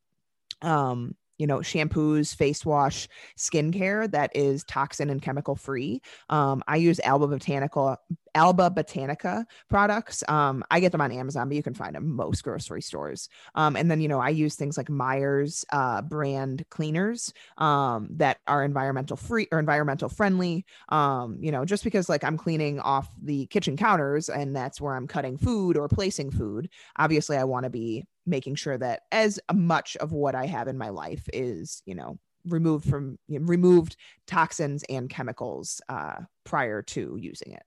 um, 0.62 1.14
you 1.38 1.46
know, 1.46 1.58
shampoos, 1.58 2.34
face 2.34 2.66
wash, 2.66 3.08
skincare 3.36 4.10
that 4.10 4.34
is 4.34 4.64
toxin 4.64 5.08
and 5.08 5.22
chemical 5.22 5.54
free. 5.54 6.02
Um, 6.28 6.62
I 6.66 6.76
use 6.76 7.00
Alba 7.00 7.28
Botanica, 7.28 7.96
Alba 8.34 8.70
Botanica 8.70 9.44
products. 9.68 10.22
Um, 10.28 10.64
I 10.70 10.80
get 10.80 10.92
them 10.92 11.00
on 11.00 11.12
Amazon, 11.12 11.48
but 11.48 11.56
you 11.56 11.62
can 11.62 11.74
find 11.74 11.94
them 11.94 12.14
most 12.14 12.42
grocery 12.42 12.82
stores. 12.82 13.28
Um, 13.54 13.76
and 13.76 13.90
then, 13.90 14.00
you 14.00 14.08
know, 14.08 14.20
I 14.20 14.30
use 14.30 14.54
things 14.54 14.76
like 14.76 14.88
Myers 14.88 15.64
uh, 15.72 16.02
brand 16.02 16.64
cleaners 16.70 17.32
um, 17.58 18.08
that 18.12 18.38
are 18.46 18.64
environmental 18.64 19.16
free 19.16 19.48
or 19.52 19.58
environmental 19.58 20.08
friendly. 20.08 20.64
Um, 20.88 21.38
you 21.40 21.52
know, 21.52 21.64
just 21.64 21.84
because 21.84 22.08
like 22.08 22.24
I'm 22.24 22.36
cleaning 22.36 22.80
off 22.80 23.08
the 23.22 23.46
kitchen 23.46 23.76
counters 23.76 24.28
and 24.28 24.54
that's 24.54 24.80
where 24.80 24.94
I'm 24.94 25.06
cutting 25.06 25.38
food 25.38 25.76
or 25.76 25.88
placing 25.88 26.30
food. 26.30 26.68
Obviously, 26.96 27.36
I 27.36 27.44
want 27.44 27.64
to 27.64 27.70
be 27.70 28.06
making 28.26 28.54
sure 28.54 28.76
that 28.78 29.02
as 29.10 29.40
much 29.52 29.96
of 29.96 30.12
what 30.12 30.34
I 30.34 30.46
have 30.46 30.68
in 30.68 30.78
my 30.78 30.90
life 30.90 31.28
is, 31.32 31.82
you 31.86 31.94
know, 31.94 32.18
removed 32.46 32.88
from 32.88 33.18
you 33.28 33.38
know, 33.38 33.46
removed 33.46 33.96
toxins 34.26 34.84
and 34.88 35.10
chemicals 35.10 35.80
uh, 35.88 36.16
prior 36.44 36.82
to 36.82 37.16
using 37.20 37.52
it. 37.52 37.62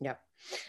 Yep. 0.00 0.20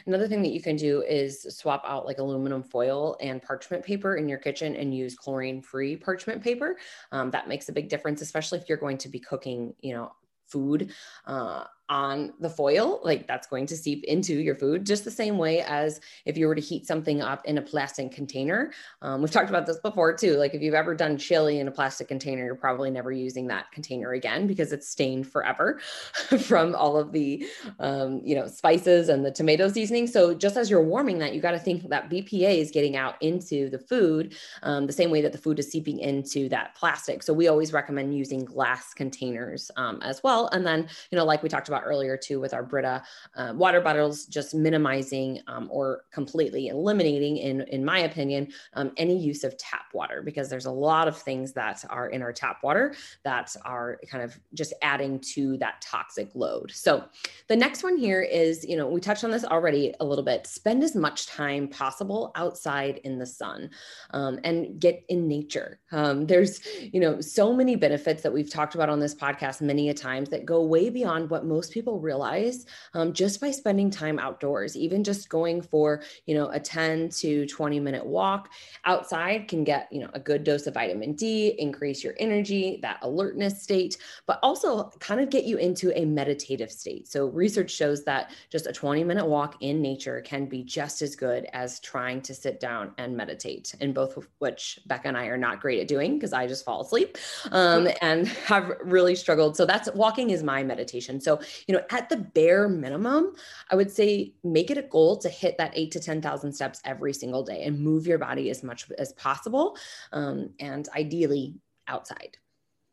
Another 0.05 0.27
thing 0.27 0.41
that 0.41 0.51
you 0.51 0.61
can 0.61 0.75
do 0.75 1.01
is 1.03 1.43
swap 1.57 1.83
out 1.85 2.05
like 2.05 2.19
aluminum 2.19 2.61
foil 2.61 3.17
and 3.21 3.41
parchment 3.41 3.83
paper 3.83 4.17
in 4.17 4.27
your 4.27 4.37
kitchen 4.37 4.75
and 4.75 4.95
use 4.95 5.15
chlorine 5.15 5.61
free 5.61 5.95
parchment 5.95 6.43
paper. 6.43 6.77
Um, 7.11 7.31
that 7.31 7.47
makes 7.47 7.69
a 7.69 7.73
big 7.73 7.87
difference, 7.87 8.21
especially 8.21 8.59
if 8.59 8.67
you're 8.67 8.77
going 8.77 8.97
to 8.99 9.09
be 9.09 9.19
cooking, 9.19 9.73
you 9.79 9.93
know, 9.93 10.11
food. 10.47 10.91
Uh, 11.25 11.63
on 11.91 12.31
the 12.39 12.49
foil, 12.49 13.01
like 13.03 13.27
that's 13.27 13.45
going 13.47 13.65
to 13.65 13.75
seep 13.75 14.05
into 14.05 14.33
your 14.33 14.55
food, 14.55 14.85
just 14.85 15.03
the 15.03 15.11
same 15.11 15.37
way 15.37 15.61
as 15.61 15.99
if 16.25 16.37
you 16.37 16.47
were 16.47 16.55
to 16.55 16.61
heat 16.61 16.87
something 16.87 17.21
up 17.21 17.45
in 17.45 17.57
a 17.57 17.61
plastic 17.61 18.13
container. 18.13 18.71
Um, 19.01 19.21
we've 19.21 19.29
talked 19.29 19.49
about 19.49 19.65
this 19.65 19.77
before 19.77 20.15
too. 20.15 20.37
Like 20.37 20.53
if 20.53 20.61
you've 20.61 20.73
ever 20.73 20.95
done 20.95 21.17
chili 21.17 21.59
in 21.59 21.67
a 21.67 21.71
plastic 21.71 22.07
container, 22.07 22.45
you're 22.45 22.55
probably 22.55 22.91
never 22.91 23.11
using 23.11 23.47
that 23.47 23.69
container 23.73 24.13
again 24.13 24.47
because 24.47 24.71
it's 24.71 24.87
stained 24.87 25.27
forever 25.27 25.81
from 26.39 26.75
all 26.75 26.95
of 26.95 27.11
the, 27.11 27.45
um, 27.79 28.21
you 28.23 28.35
know, 28.35 28.47
spices 28.47 29.09
and 29.09 29.25
the 29.25 29.31
tomato 29.31 29.67
seasoning. 29.67 30.07
So 30.07 30.33
just 30.33 30.55
as 30.55 30.69
you're 30.69 30.81
warming 30.81 31.19
that, 31.19 31.35
you 31.35 31.41
got 31.41 31.51
to 31.51 31.59
think 31.59 31.89
that 31.89 32.09
BPA 32.09 32.57
is 32.57 32.71
getting 32.71 32.95
out 32.95 33.21
into 33.21 33.69
the 33.69 33.79
food 33.79 34.33
um, 34.63 34.87
the 34.87 34.93
same 34.93 35.11
way 35.11 35.21
that 35.21 35.33
the 35.33 35.37
food 35.37 35.59
is 35.59 35.69
seeping 35.69 35.99
into 35.99 36.47
that 36.49 36.73
plastic. 36.75 37.21
So 37.21 37.33
we 37.33 37.49
always 37.49 37.73
recommend 37.73 38.15
using 38.17 38.45
glass 38.45 38.93
containers 38.93 39.69
um, 39.75 40.01
as 40.03 40.23
well. 40.23 40.47
And 40.53 40.65
then, 40.65 40.87
you 41.11 41.17
know, 41.17 41.25
like 41.25 41.43
we 41.43 41.49
talked 41.49 41.67
about 41.67 41.80
about 41.81 41.89
earlier 41.89 42.17
too 42.17 42.39
with 42.39 42.53
our 42.53 42.63
Brita 42.63 43.03
uh, 43.35 43.53
water 43.55 43.81
bottles, 43.81 44.25
just 44.25 44.53
minimizing 44.53 45.39
um, 45.47 45.67
or 45.71 46.03
completely 46.11 46.67
eliminating, 46.67 47.37
in 47.37 47.61
in 47.61 47.83
my 47.83 47.99
opinion, 47.99 48.47
um, 48.73 48.91
any 48.97 49.17
use 49.17 49.43
of 49.43 49.57
tap 49.57 49.85
water 49.93 50.21
because 50.23 50.49
there's 50.49 50.65
a 50.65 50.71
lot 50.71 51.07
of 51.07 51.17
things 51.17 51.53
that 51.53 51.83
are 51.89 52.09
in 52.09 52.21
our 52.21 52.33
tap 52.33 52.63
water 52.63 52.93
that 53.23 53.55
are 53.65 53.99
kind 54.09 54.23
of 54.23 54.39
just 54.53 54.73
adding 54.81 55.19
to 55.19 55.57
that 55.57 55.81
toxic 55.81 56.29
load. 56.35 56.71
So 56.71 57.03
the 57.47 57.55
next 57.55 57.83
one 57.83 57.97
here 57.97 58.21
is, 58.21 58.65
you 58.65 58.77
know, 58.77 58.87
we 58.87 59.01
touched 59.01 59.23
on 59.23 59.31
this 59.31 59.45
already 59.45 59.93
a 59.99 60.05
little 60.05 60.23
bit. 60.23 60.47
Spend 60.47 60.83
as 60.83 60.95
much 60.95 61.27
time 61.27 61.67
possible 61.67 62.31
outside 62.35 62.99
in 63.03 63.19
the 63.19 63.25
sun 63.25 63.69
um, 64.11 64.39
and 64.43 64.79
get 64.79 65.03
in 65.09 65.27
nature. 65.27 65.79
Um, 65.91 66.25
there's, 66.25 66.61
you 66.81 66.99
know, 66.99 67.21
so 67.21 67.53
many 67.53 67.75
benefits 67.75 68.23
that 68.23 68.33
we've 68.33 68.49
talked 68.49 68.75
about 68.75 68.89
on 68.89 68.99
this 68.99 69.15
podcast 69.15 69.61
many 69.61 69.89
a 69.89 69.93
times 69.93 70.29
that 70.29 70.45
go 70.45 70.63
way 70.63 70.89
beyond 70.89 71.29
what 71.29 71.45
most 71.45 71.70
people 71.71 71.99
realize 71.99 72.65
um, 72.93 73.13
just 73.13 73.41
by 73.41 73.51
spending 73.51 73.89
time 73.89 74.19
outdoors, 74.19 74.75
even 74.75 75.03
just 75.03 75.29
going 75.29 75.61
for, 75.61 76.01
you 76.25 76.35
know, 76.35 76.49
a 76.49 76.59
10 76.59 77.09
to 77.09 77.45
20 77.45 77.79
minute 77.79 78.05
walk 78.05 78.49
outside 78.85 79.47
can 79.47 79.63
get, 79.63 79.87
you 79.91 79.99
know, 79.99 80.09
a 80.13 80.19
good 80.19 80.43
dose 80.43 80.67
of 80.67 80.73
vitamin 80.73 81.13
D, 81.13 81.55
increase 81.59 82.03
your 82.03 82.13
energy, 82.19 82.79
that 82.81 82.99
alertness 83.01 83.61
state, 83.61 83.97
but 84.25 84.39
also 84.43 84.89
kind 84.99 85.21
of 85.21 85.29
get 85.29 85.45
you 85.45 85.57
into 85.57 85.97
a 85.99 86.05
meditative 86.05 86.71
state. 86.71 87.07
So 87.07 87.27
research 87.27 87.71
shows 87.71 88.03
that 88.05 88.31
just 88.49 88.67
a 88.67 88.73
20 88.73 89.03
minute 89.03 89.25
walk 89.25 89.57
in 89.61 89.81
nature 89.81 90.21
can 90.21 90.45
be 90.45 90.63
just 90.63 91.01
as 91.01 91.15
good 91.15 91.47
as 91.53 91.79
trying 91.79 92.21
to 92.21 92.33
sit 92.33 92.59
down 92.59 92.93
and 92.97 93.15
meditate, 93.15 93.73
and 93.79 93.93
both 93.93 94.17
of 94.17 94.27
which 94.39 94.79
Becca 94.85 95.07
and 95.07 95.17
I 95.17 95.25
are 95.25 95.37
not 95.37 95.61
great 95.61 95.79
at 95.79 95.87
doing 95.87 96.15
because 96.15 96.33
I 96.33 96.47
just 96.47 96.65
fall 96.65 96.81
asleep 96.81 97.17
um, 97.51 97.87
and 98.01 98.27
have 98.45 98.71
really 98.83 99.15
struggled. 99.15 99.55
So 99.55 99.65
that's 99.65 99.89
walking 99.93 100.29
is 100.29 100.43
my 100.43 100.63
meditation. 100.63 101.19
So 101.19 101.39
you 101.67 101.75
know, 101.75 101.81
at 101.89 102.09
the 102.09 102.17
bare 102.17 102.67
minimum, 102.67 103.33
I 103.69 103.75
would 103.75 103.91
say 103.91 104.33
make 104.43 104.71
it 104.71 104.77
a 104.77 104.83
goal 104.83 105.17
to 105.17 105.29
hit 105.29 105.57
that 105.57 105.71
eight 105.75 105.91
to 105.91 105.99
10,000 105.99 106.53
steps 106.53 106.81
every 106.85 107.13
single 107.13 107.43
day 107.43 107.63
and 107.63 107.79
move 107.79 108.07
your 108.07 108.17
body 108.17 108.49
as 108.49 108.63
much 108.63 108.89
as 108.97 109.13
possible. 109.13 109.77
Um, 110.11 110.51
and 110.59 110.87
ideally 110.95 111.55
outside. 111.87 112.37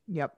Yep. 0.09 0.35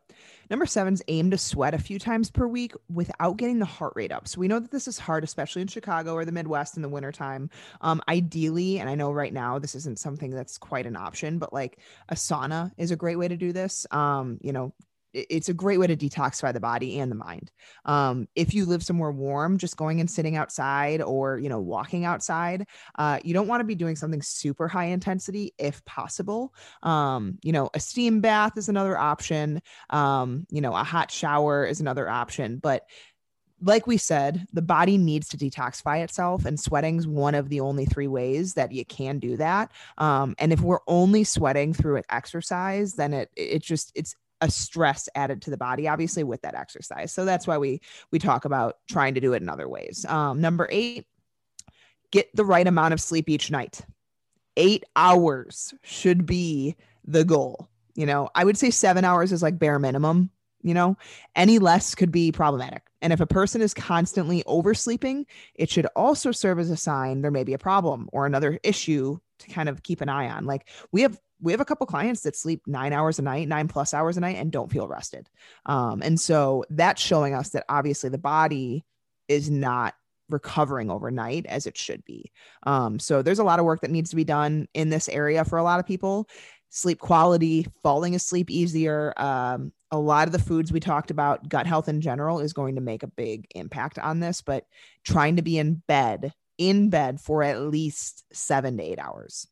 Number 0.50 0.66
seven 0.66 0.94
is 0.94 1.02
aim 1.06 1.30
to 1.30 1.38
sweat 1.38 1.74
a 1.74 1.78
few 1.78 2.00
times 2.00 2.28
per 2.28 2.48
week 2.48 2.74
without 2.92 3.36
getting 3.36 3.60
the 3.60 3.64
heart 3.64 3.92
rate 3.94 4.10
up. 4.10 4.26
So 4.26 4.40
we 4.40 4.48
know 4.48 4.58
that 4.58 4.72
this 4.72 4.88
is 4.88 4.98
hard, 4.98 5.22
especially 5.22 5.62
in 5.62 5.68
Chicago 5.68 6.14
or 6.14 6.24
the 6.24 6.32
Midwest 6.32 6.74
in 6.74 6.82
the 6.82 6.88
wintertime. 6.88 7.50
Um, 7.80 8.02
ideally, 8.08 8.80
and 8.80 8.90
I 8.90 8.96
know 8.96 9.12
right 9.12 9.32
now 9.32 9.60
this 9.60 9.76
isn't 9.76 10.00
something 10.00 10.30
that's 10.30 10.58
quite 10.58 10.86
an 10.86 10.96
option, 10.96 11.38
but 11.38 11.52
like 11.52 11.78
a 12.08 12.16
sauna 12.16 12.72
is 12.78 12.90
a 12.90 12.96
great 12.96 13.16
way 13.16 13.28
to 13.28 13.36
do 13.36 13.52
this. 13.52 13.86
Um, 13.92 14.38
you 14.42 14.52
know, 14.52 14.74
it's 15.12 15.48
a 15.48 15.54
great 15.54 15.78
way 15.78 15.86
to 15.86 15.96
detoxify 15.96 16.52
the 16.52 16.60
body 16.60 16.98
and 16.98 17.10
the 17.10 17.16
mind. 17.16 17.50
Um, 17.84 18.28
if 18.34 18.54
you 18.54 18.64
live 18.64 18.82
somewhere 18.82 19.10
warm, 19.10 19.58
just 19.58 19.76
going 19.76 20.00
and 20.00 20.10
sitting 20.10 20.36
outside 20.36 21.02
or 21.02 21.38
you 21.38 21.48
know 21.48 21.60
walking 21.60 22.04
outside, 22.04 22.66
uh, 22.96 23.18
you 23.24 23.34
don't 23.34 23.48
want 23.48 23.60
to 23.60 23.64
be 23.64 23.74
doing 23.74 23.96
something 23.96 24.22
super 24.22 24.68
high 24.68 24.86
intensity 24.86 25.52
if 25.58 25.84
possible. 25.84 26.54
Um, 26.82 27.38
you 27.42 27.52
know, 27.52 27.70
a 27.74 27.80
steam 27.80 28.20
bath 28.20 28.56
is 28.56 28.68
another 28.68 28.96
option. 28.96 29.62
Um, 29.90 30.46
you 30.50 30.60
know, 30.60 30.74
a 30.74 30.84
hot 30.84 31.10
shower 31.10 31.64
is 31.64 31.80
another 31.80 32.08
option, 32.08 32.58
but 32.58 32.86
like 33.62 33.86
we 33.86 33.96
said, 33.96 34.46
the 34.52 34.62
body 34.62 34.96
needs 34.96 35.28
to 35.28 35.36
detoxify 35.36 36.02
itself, 36.02 36.44
and 36.44 36.58
sweating's 36.58 37.06
one 37.06 37.34
of 37.34 37.48
the 37.48 37.60
only 37.60 37.84
three 37.84 38.08
ways 38.08 38.54
that 38.54 38.72
you 38.72 38.84
can 38.84 39.18
do 39.18 39.36
that. 39.36 39.70
Um, 39.98 40.34
and 40.38 40.52
if 40.52 40.60
we're 40.60 40.80
only 40.86 41.24
sweating 41.24 41.74
through 41.74 41.96
an 41.96 42.04
exercise, 42.08 42.94
then 42.94 43.12
it 43.12 43.30
it 43.36 43.62
just 43.62 43.92
it's 43.94 44.16
a 44.40 44.50
stress 44.50 45.08
added 45.14 45.42
to 45.42 45.50
the 45.50 45.56
body 45.56 45.86
obviously 45.88 46.24
with 46.24 46.42
that 46.42 46.54
exercise. 46.54 47.12
So 47.12 47.24
that's 47.24 47.46
why 47.46 47.58
we 47.58 47.80
we 48.10 48.18
talk 48.18 48.44
about 48.44 48.76
trying 48.88 49.14
to 49.14 49.20
do 49.20 49.32
it 49.32 49.42
in 49.42 49.48
other 49.48 49.68
ways. 49.68 50.04
Um, 50.06 50.40
number 50.40 50.68
eight 50.70 51.06
get 52.10 52.34
the 52.34 52.44
right 52.44 52.66
amount 52.66 52.92
of 52.92 53.00
sleep 53.00 53.28
each 53.28 53.50
night. 53.50 53.80
Eight 54.56 54.84
hours 54.96 55.72
should 55.82 56.26
be 56.26 56.76
the 57.04 57.24
goal. 57.24 57.68
You 57.94 58.06
know 58.06 58.30
i 58.34 58.44
would 58.44 58.56
say 58.56 58.70
seven 58.70 59.04
hours 59.04 59.32
is 59.32 59.42
like 59.42 59.58
bare 59.58 59.78
minimum 59.78 60.30
you 60.62 60.74
know? 60.74 60.96
Any 61.34 61.58
less 61.58 61.94
could 61.94 62.12
be 62.12 62.32
problematic. 62.32 62.82
And 63.02 63.12
if 63.12 63.20
a 63.20 63.26
person 63.26 63.62
is 63.62 63.72
constantly 63.72 64.44
oversleeping 64.44 65.26
it 65.54 65.70
should 65.70 65.86
also 65.96 66.32
serve 66.32 66.58
as 66.58 66.70
a 66.70 66.76
sign 66.76 67.22
there 67.22 67.30
may 67.30 67.44
be 67.44 67.54
a 67.54 67.58
problem 67.58 68.08
or 68.12 68.26
another 68.26 68.58
issue 68.62 69.18
to 69.38 69.48
kind 69.48 69.68
of 69.68 69.82
keep 69.82 70.00
an 70.00 70.08
eye 70.08 70.28
on. 70.28 70.44
Like 70.44 70.68
we 70.92 71.02
have 71.02 71.18
we 71.40 71.52
have 71.52 71.60
a 71.60 71.64
couple 71.64 71.86
clients 71.86 72.22
that 72.22 72.36
sleep 72.36 72.62
nine 72.66 72.92
hours 72.92 73.18
a 73.18 73.22
night, 73.22 73.48
nine 73.48 73.68
plus 73.68 73.94
hours 73.94 74.16
a 74.16 74.20
night, 74.20 74.36
and 74.36 74.50
don't 74.50 74.70
feel 74.70 74.88
rested. 74.88 75.28
Um, 75.66 76.02
and 76.02 76.20
so 76.20 76.64
that's 76.70 77.02
showing 77.02 77.34
us 77.34 77.50
that 77.50 77.64
obviously 77.68 78.10
the 78.10 78.18
body 78.18 78.84
is 79.28 79.50
not 79.50 79.94
recovering 80.28 80.90
overnight 80.90 81.46
as 81.46 81.66
it 81.66 81.76
should 81.76 82.04
be. 82.04 82.30
Um, 82.64 82.98
so 82.98 83.22
there's 83.22 83.38
a 83.38 83.44
lot 83.44 83.58
of 83.58 83.64
work 83.64 83.80
that 83.80 83.90
needs 83.90 84.10
to 84.10 84.16
be 84.16 84.24
done 84.24 84.68
in 84.74 84.90
this 84.90 85.08
area 85.08 85.44
for 85.44 85.58
a 85.58 85.62
lot 85.62 85.80
of 85.80 85.86
people. 85.86 86.28
Sleep 86.70 87.00
quality, 87.00 87.66
falling 87.82 88.14
asleep 88.14 88.48
easier. 88.50 89.12
Um, 89.16 89.72
a 89.90 89.98
lot 89.98 90.28
of 90.28 90.32
the 90.32 90.38
foods 90.38 90.70
we 90.70 90.78
talked 90.78 91.10
about, 91.10 91.48
gut 91.48 91.66
health 91.66 91.88
in 91.88 92.00
general, 92.00 92.38
is 92.38 92.52
going 92.52 92.76
to 92.76 92.80
make 92.80 93.02
a 93.02 93.08
big 93.08 93.46
impact 93.54 93.98
on 93.98 94.20
this. 94.20 94.40
But 94.40 94.66
trying 95.02 95.36
to 95.36 95.42
be 95.42 95.58
in 95.58 95.82
bed, 95.88 96.32
in 96.58 96.90
bed 96.90 97.20
for 97.20 97.42
at 97.42 97.60
least 97.60 98.24
seven 98.32 98.76
to 98.76 98.84
eight 98.84 99.00
hours. 99.00 99.48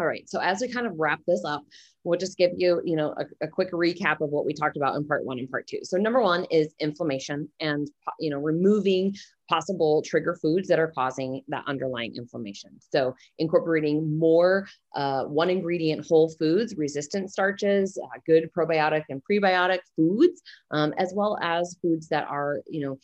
All 0.00 0.06
right. 0.06 0.28
So 0.28 0.40
as 0.40 0.60
we 0.60 0.68
kind 0.68 0.86
of 0.86 0.94
wrap 0.98 1.20
this 1.26 1.44
up, 1.44 1.62
we'll 2.04 2.18
just 2.18 2.36
give 2.36 2.52
you, 2.56 2.80
you 2.84 2.96
know, 2.96 3.14
a, 3.16 3.46
a, 3.46 3.48
quick 3.48 3.72
recap 3.72 4.20
of 4.20 4.30
what 4.30 4.44
we 4.44 4.52
talked 4.52 4.76
about 4.76 4.94
in 4.96 5.06
part 5.06 5.24
one 5.24 5.38
and 5.38 5.50
part 5.50 5.66
two. 5.66 5.80
So 5.82 5.96
number 5.96 6.20
one 6.20 6.44
is 6.50 6.74
inflammation 6.78 7.48
and, 7.60 7.88
you 8.20 8.30
know, 8.30 8.38
removing 8.38 9.14
possible 9.48 10.02
trigger 10.02 10.36
foods 10.40 10.68
that 10.68 10.78
are 10.78 10.92
causing 10.94 11.42
that 11.48 11.64
underlying 11.66 12.14
inflammation. 12.16 12.70
So 12.92 13.14
incorporating 13.38 14.18
more 14.18 14.66
uh, 14.94 15.24
one 15.24 15.50
ingredient 15.50 16.06
whole 16.06 16.30
foods, 16.30 16.74
resistant 16.76 17.30
starches, 17.30 17.98
uh, 18.02 18.18
good 18.26 18.50
probiotic 18.56 19.04
and 19.08 19.22
prebiotic 19.30 19.80
foods, 19.96 20.42
um, 20.70 20.94
as 20.98 21.12
well 21.14 21.38
as 21.42 21.76
foods 21.82 22.08
that 22.08 22.26
are, 22.28 22.60
you 22.66 22.86
know, 22.86 22.98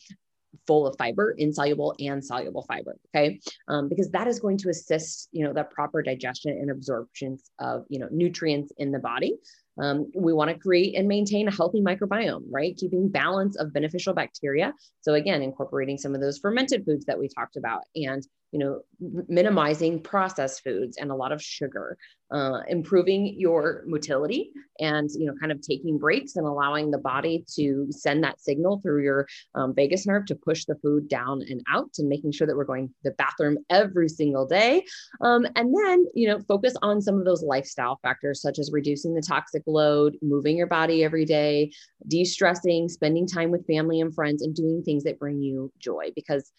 full 0.67 0.87
of 0.87 0.95
fiber, 0.97 1.35
insoluble 1.37 1.95
and 1.99 2.23
soluble 2.23 2.63
fiber. 2.63 2.97
Okay. 3.15 3.39
Um, 3.67 3.89
because 3.89 4.09
that 4.11 4.27
is 4.27 4.39
going 4.39 4.57
to 4.59 4.69
assist, 4.69 5.29
you 5.31 5.43
know, 5.43 5.53
the 5.53 5.63
proper 5.63 6.01
digestion 6.01 6.51
and 6.51 6.71
absorption 6.71 7.37
of, 7.59 7.85
you 7.89 7.99
know, 7.99 8.07
nutrients 8.11 8.71
in 8.77 8.91
the 8.91 8.99
body. 8.99 9.37
Um, 9.81 10.11
we 10.15 10.33
want 10.33 10.49
to 10.49 10.57
create 10.57 10.95
and 10.95 11.07
maintain 11.07 11.47
a 11.47 11.55
healthy 11.55 11.81
microbiome, 11.81 12.43
right? 12.49 12.75
Keeping 12.77 13.09
balance 13.09 13.55
of 13.55 13.73
beneficial 13.73 14.13
bacteria. 14.13 14.73
So 15.01 15.13
again, 15.13 15.41
incorporating 15.41 15.97
some 15.97 16.13
of 16.13 16.21
those 16.21 16.37
fermented 16.37 16.85
foods 16.85 17.05
that 17.05 17.17
we 17.17 17.29
talked 17.29 17.55
about 17.55 17.83
and 17.95 18.25
you 18.51 18.59
know, 18.59 18.81
minimizing 19.27 20.01
processed 20.01 20.63
foods 20.63 20.97
and 20.97 21.09
a 21.09 21.15
lot 21.15 21.31
of 21.31 21.41
sugar, 21.41 21.97
uh, 22.31 22.61
improving 22.67 23.35
your 23.37 23.83
motility 23.85 24.51
and, 24.79 25.09
you 25.11 25.25
know, 25.25 25.33
kind 25.39 25.51
of 25.51 25.61
taking 25.61 25.97
breaks 25.97 26.35
and 26.35 26.45
allowing 26.45 26.91
the 26.91 26.97
body 26.97 27.45
to 27.55 27.87
send 27.89 28.23
that 28.23 28.39
signal 28.39 28.79
through 28.81 29.03
your 29.03 29.27
um, 29.55 29.73
vagus 29.73 30.05
nerve 30.05 30.25
to 30.25 30.35
push 30.35 30.65
the 30.65 30.75
food 30.75 31.07
down 31.07 31.41
and 31.49 31.61
out 31.69 31.89
and 31.97 32.07
making 32.07 32.31
sure 32.31 32.47
that 32.47 32.55
we're 32.55 32.63
going 32.63 32.87
to 32.87 32.93
the 33.03 33.11
bathroom 33.11 33.57
every 33.69 34.07
single 34.07 34.45
day. 34.45 34.83
Um, 35.21 35.45
and 35.55 35.73
then, 35.77 36.05
you 36.13 36.27
know, 36.27 36.39
focus 36.47 36.73
on 36.81 37.01
some 37.01 37.17
of 37.17 37.25
those 37.25 37.43
lifestyle 37.43 37.99
factors, 38.01 38.41
such 38.41 38.59
as 38.59 38.71
reducing 38.71 39.13
the 39.13 39.21
toxic 39.21 39.63
load, 39.65 40.17
moving 40.21 40.57
your 40.57 40.67
body 40.67 41.03
every 41.03 41.25
day, 41.25 41.71
de 42.07 42.23
stressing, 42.23 42.89
spending 42.89 43.27
time 43.27 43.51
with 43.51 43.67
family 43.67 44.01
and 44.01 44.13
friends, 44.13 44.41
and 44.41 44.55
doing 44.55 44.83
things 44.83 45.03
that 45.03 45.19
bring 45.19 45.41
you 45.41 45.71
joy 45.79 46.11
because 46.15 46.51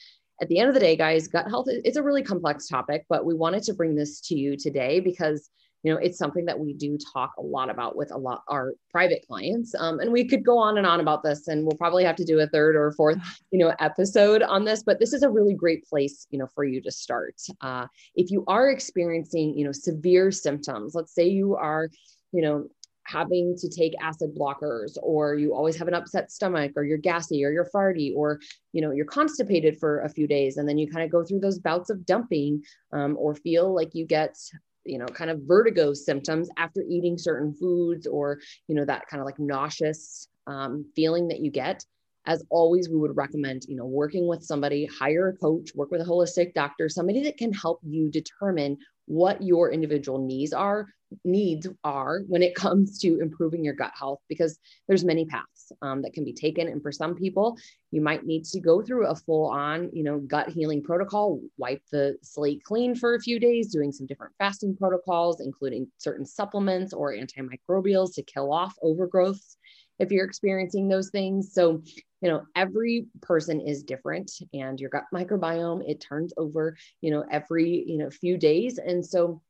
at 0.43 0.49
the 0.49 0.59
end 0.59 0.69
of 0.69 0.75
the 0.75 0.81
day, 0.81 0.97
guys, 0.97 1.29
gut 1.29 1.49
health 1.49 1.69
it's 1.69 1.97
a 1.97 2.03
really 2.03 2.23
complex 2.23 2.67
topic, 2.67 3.07
but 3.09 3.25
we 3.25 3.33
wanted 3.33 3.63
to 3.63 3.75
bring 3.75 3.95
this 3.95 4.21
to 4.23 4.35
you 4.35 4.57
today 4.57 4.99
because 4.99 5.49
you 5.85 5.93
know 5.93 5.99
it's 5.99 6.19
something 6.19 6.45
that 6.47 6.59
we 6.59 6.75
do 6.75 6.99
talk 7.13 7.33
a 7.39 7.43
lot 7.43 7.71
about 7.71 7.97
with 7.97 8.11
a 8.11 8.19
lot 8.19 8.43
our 8.49 8.75
private 8.91 9.25
clients. 9.27 9.73
Um, 9.79 10.01
and 10.01 10.13
we 10.13 10.27
could 10.27 10.45
go 10.45 10.59
on 10.59 10.79
and 10.79 10.87
on 10.87 10.99
about 10.99 11.23
this 11.23 11.47
and 11.47 11.65
we'll 11.65 11.79
probably 11.79 12.05
have 12.05 12.17
to 12.17 12.25
do 12.25 12.41
a 12.41 12.49
third 12.49 12.75
or 12.75 12.91
fourth 12.93 13.19
you 13.53 13.59
know 13.59 13.73
episode 13.79 14.43
on 14.43 14.65
this 14.65 14.83
but 14.83 14.99
this 14.99 15.13
is 15.13 15.23
a 15.23 15.31
really 15.31 15.55
great 15.55 15.85
place 15.85 16.27
you 16.31 16.39
know 16.41 16.49
for 16.55 16.65
you 16.65 16.81
to 16.83 16.91
start. 16.91 17.37
Uh, 17.61 17.87
if 18.17 18.33
you 18.33 18.45
are 18.49 18.69
experiencing 18.69 19.57
you 19.57 19.65
know 19.65 19.73
severe 19.73 20.33
symptoms 20.33 20.97
let's 20.97 21.15
say 21.15 21.27
you 21.27 21.55
are 21.55 21.89
you 22.33 22.43
know 22.43 22.67
having 23.13 23.57
to 23.57 23.69
take 23.69 23.95
acid 24.01 24.35
blockers 24.35 24.97
or 25.03 25.35
you 25.35 25.55
always 25.55 25.77
have 25.77 25.89
an 25.89 25.95
upset 25.95 26.31
stomach 26.31 26.73
or 26.77 26.85
you're 26.85 26.99
gassy 26.99 27.45
or 27.45 27.53
you're 27.53 27.69
farty 27.75 28.13
or 28.17 28.41
you 28.73 28.81
know 28.81 28.91
you're 28.91 29.05
constipated 29.05 29.79
for 29.79 30.01
a 30.01 30.09
few 30.09 30.27
days 30.27 30.57
and 30.57 30.69
then 30.69 30.79
you 30.79 30.91
kind 30.91 31.05
of 31.05 31.11
go 31.11 31.23
through 31.25 31.41
those 31.41 31.59
bouts 31.59 31.91
of 31.91 32.07
dumping 32.07 32.63
um, 32.93 33.17
or 33.19 33.35
feel 33.35 33.75
like 33.75 33.95
you 33.95 34.07
get 34.07 34.37
you 34.85 34.99
know 34.99 35.07
kind 35.07 35.31
of 35.31 35.41
vertigo 35.43 35.93
symptoms 35.93 36.49
after 36.57 36.83
eating 36.89 37.19
certain 37.19 37.55
foods 37.55 38.07
or 38.07 38.41
you 38.69 38.75
know 38.75 38.85
that 38.85 39.07
kind 39.09 39.21
of 39.21 39.27
like 39.27 39.39
nauseous 39.39 40.29
um, 40.47 40.85
feeling 40.97 41.29
that 41.29 41.41
you 41.41 41.51
get. 41.51 41.85
As 42.25 42.45
always 42.51 42.89
we 42.89 42.97
would 42.97 43.17
recommend 43.17 43.65
you 43.69 43.77
know 43.77 43.85
working 43.85 44.29
with 44.29 44.45
somebody 44.45 44.87
hire 44.87 45.29
a 45.29 45.37
coach 45.37 45.71
work 45.75 45.91
with 45.91 46.01
a 46.01 46.05
holistic 46.05 46.55
doctor 46.55 46.89
somebody 46.89 47.25
that 47.25 47.37
can 47.37 47.53
help 47.53 47.81
you 47.83 48.09
determine 48.11 48.79
what 49.07 49.43
your 49.43 49.73
individual 49.73 50.25
needs 50.25 50.53
are 50.53 50.87
needs 51.25 51.67
are 51.85 52.23
when 52.29 52.43
it 52.43 52.55
comes 52.63 52.99
to 52.99 53.21
improving 53.21 53.65
your 53.65 53.75
gut 53.75 53.93
health 53.99 54.21
because 54.29 54.59
there's 54.89 55.05
many 55.05 55.25
paths 55.25 55.73
um, 55.83 56.03
that 56.03 56.13
can 56.13 56.25
be 56.25 56.33
taken 56.33 56.69
and 56.69 56.83
for 56.83 56.93
some 56.93 57.15
people 57.15 57.57
you 57.91 58.01
might 58.01 58.25
need 58.25 58.45
to 58.45 58.61
go 58.61 58.83
through 58.83 59.07
a 59.07 59.15
full 59.15 59.47
on 59.47 59.91
you 59.93 60.03
know 60.03 60.19
gut 60.19 60.49
healing 60.49 60.83
protocol 60.83 61.41
wipe 61.57 61.83
the 61.91 62.17
slate 62.23 62.63
clean 62.65 62.95
for 62.95 63.15
a 63.15 63.21
few 63.21 63.39
days 63.39 63.73
doing 63.73 63.93
some 63.93 64.07
different 64.07 64.33
fasting 64.39 64.77
protocols 64.77 65.41
including 65.41 65.87
certain 65.99 66.27
supplements 66.27 66.93
or 66.93 67.13
antimicrobials 67.13 68.15
to 68.15 68.23
kill 68.23 68.53
off 68.53 68.75
overgrowths 68.83 69.57
if 70.03 70.11
you're 70.11 70.27
experiencing 70.27 70.89
those 70.89 71.11
things. 71.11 71.55
So, 71.55 71.83
you 72.21 72.29
know, 72.29 72.43
every 72.57 73.07
person 73.21 73.61
is 73.61 73.83
different 73.83 74.31
and 74.53 74.79
your 74.81 74.91
gut 74.91 75.05
microbiome, 75.15 75.89
it 75.89 76.01
turns 76.01 76.33
over, 76.37 76.77
you 77.01 77.11
know, 77.11 77.25
every, 77.31 77.85
you 77.87 77.99
know, 77.99 78.11
few 78.11 78.37
days. 78.37 78.79
And 78.79 79.05
so 79.05 79.41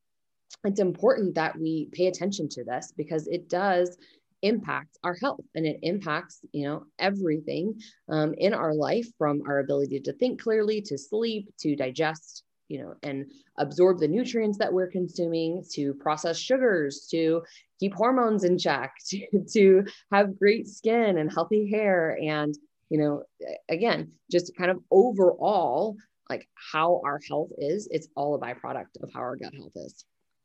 it's 0.64 0.80
important 0.80 1.34
that 1.34 1.58
we 1.58 1.88
pay 1.92 2.06
attention 2.06 2.48
to 2.50 2.64
this 2.64 2.92
because 2.96 3.26
it 3.28 3.48
does 3.48 3.96
impact 4.42 4.98
our 5.04 5.14
health 5.14 5.44
and 5.54 5.64
it 5.64 5.78
impacts 5.82 6.40
you 6.52 6.66
know 6.66 6.84
everything 6.98 7.80
um, 8.08 8.34
in 8.38 8.52
our 8.52 8.74
life 8.74 9.06
from 9.16 9.40
our 9.46 9.60
ability 9.60 10.00
to 10.00 10.12
think 10.14 10.42
clearly 10.42 10.80
to 10.80 10.98
sleep 10.98 11.48
to 11.58 11.76
digest 11.76 12.42
you 12.68 12.82
know 12.82 12.94
and 13.04 13.30
absorb 13.58 14.00
the 14.00 14.08
nutrients 14.08 14.58
that 14.58 14.72
we're 14.72 14.90
consuming 14.90 15.64
to 15.72 15.94
process 15.94 16.36
sugars 16.36 17.06
to 17.08 17.42
keep 17.78 17.94
hormones 17.94 18.44
in 18.44 18.58
check 18.58 18.94
to, 19.08 19.44
to 19.52 19.84
have 20.10 20.38
great 20.38 20.66
skin 20.66 21.18
and 21.18 21.32
healthy 21.32 21.70
hair 21.70 22.18
and 22.20 22.56
you 22.90 22.98
know 22.98 23.22
again 23.68 24.10
just 24.30 24.56
kind 24.56 24.70
of 24.70 24.78
overall 24.90 25.96
like 26.28 26.48
how 26.72 27.00
our 27.04 27.20
health 27.28 27.50
is 27.58 27.86
it's 27.90 28.08
all 28.16 28.34
a 28.34 28.40
byproduct 28.40 28.96
of 29.02 29.10
how 29.12 29.20
our 29.20 29.36
gut 29.36 29.54
health 29.54 29.72
is 29.76 30.04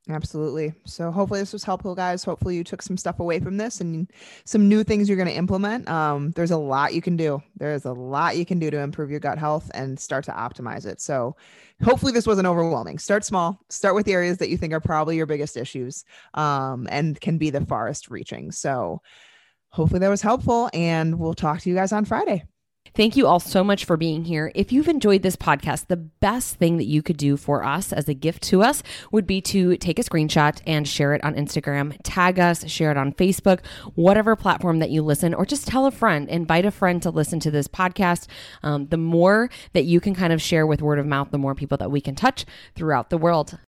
Absolutely. 0.10 0.74
So 0.86 1.12
hopefully 1.12 1.41
this 1.41 1.52
was 1.52 1.65
helpful, 1.65 1.93
guys. 1.93 2.24
Hopefully 2.24 2.56
you 2.56 2.63
took 2.63 2.82
some 2.82 2.96
stuff 2.96 3.20
away 3.20 3.41
from 3.41 3.58
this 3.58 3.82
and 3.82 4.10
some 4.46 4.70
new 4.70 4.84
things 4.84 5.10
you're 5.10 5.17
going 5.17 5.28
to 5.28 5.36
implement. 5.36 5.89
Um, 5.89 6.32
there's 6.32 6.52
a 6.52 6.58
lot 6.58 6.93
you 6.93 7.02
can 7.02 7.17
do. 7.17 7.43
There's 7.58 7.84
a 7.84 7.91
lot 7.91 8.38
you 8.38 8.46
can 8.46 8.58
do 8.58 8.72
to 8.72 8.80
improve 8.80 9.12
your 9.12 9.20
gut 9.20 9.38
health 9.38 9.70
and 9.74 10.00
start 10.00 10.24
to 10.26 10.32
optimize 10.32 10.86
it. 10.86 11.02
So 11.02 11.36
hopefully 11.84 12.13
this 12.13 12.26
wasn't 12.26 12.48
overwhelming. 12.48 13.00
Start 13.00 13.26
small. 13.26 13.60
Start 13.70 13.96
with 13.96 14.06
the 14.06 14.13
areas 14.13 14.38
that 14.38 14.50
you 14.50 14.56
think 14.56 14.72
are 14.72 14.80
probably 14.80 15.17
your 15.17 15.26
biggest 15.26 15.58
issues 15.58 16.06
um, 16.36 16.88
and 16.89 17.20
can 17.20 17.38
be 17.38 17.50
the 17.50 17.65
farthest 17.65 18.10
reaching. 18.10 18.54
So 18.54 19.02
hopefully 19.70 20.00
that 20.00 20.10
was 20.10 20.22
helpful. 20.22 20.70
And 20.74 21.20
we'll 21.20 21.34
talk 21.34 21.60
to 21.62 21.70
you 21.70 21.76
guys 21.76 21.91
on 21.91 22.06
Friday. 22.06 22.46
Thank 22.97 23.15
you 23.15 23.27
all 23.27 23.39
so 23.39 23.63
much 23.63 23.86
for 23.86 23.95
being 23.95 24.25
here. 24.25 24.51
If 24.55 24.71
you've 24.71 24.88
enjoyed 24.88 25.21
this 25.21 25.36
podcast, 25.36 25.86
the 25.86 25.97
best 25.97 26.55
thing 26.55 26.77
that 26.77 26.88
you 26.88 27.03
could 27.03 27.17
do 27.17 27.38
for 27.38 27.63
us 27.63 27.93
as 27.93 28.10
a 28.10 28.15
gift 28.15 28.41
to 28.45 28.63
us 28.63 28.81
would 29.12 29.27
be 29.27 29.39
to 29.39 29.77
take 29.77 29.99
a 29.99 30.03
screenshot 30.03 30.60
and 30.65 30.88
share 30.88 31.13
it 31.13 31.23
on 31.23 31.36
Instagram, 31.36 31.95
tag 32.01 32.39
us, 32.39 32.67
share 32.67 32.89
it 32.89 32.97
on 32.97 33.13
Facebook, 33.13 33.63
whatever 33.93 34.36
platform 34.36 34.79
that 34.79 34.89
you 34.89 35.03
listen, 35.03 35.36
or 35.36 35.45
just 35.45 35.67
tell 35.67 35.86
a 35.86 35.91
friend, 35.91 36.27
invite 36.27 36.65
a 36.65 36.71
friend 36.71 37.03
to 37.03 37.12
listen 37.12 37.39
to 37.41 37.51
this 37.51 37.67
podcast. 37.67 38.25
Um, 38.63 38.88
the 38.88 38.97
more 38.97 39.51
that 39.73 39.86
you 39.86 39.99
can 39.99 40.15
kind 40.15 40.33
of 40.33 40.41
share 40.41 40.65
with 40.65 40.81
word 40.81 40.97
of 40.97 41.05
mouth, 41.05 41.29
the 41.29 41.38
more 41.38 41.53
people 41.53 41.77
that 41.77 41.91
we 41.91 42.01
can 42.01 42.15
touch 42.15 42.45
throughout 42.73 43.12
the 43.12 43.19
world 43.19 43.60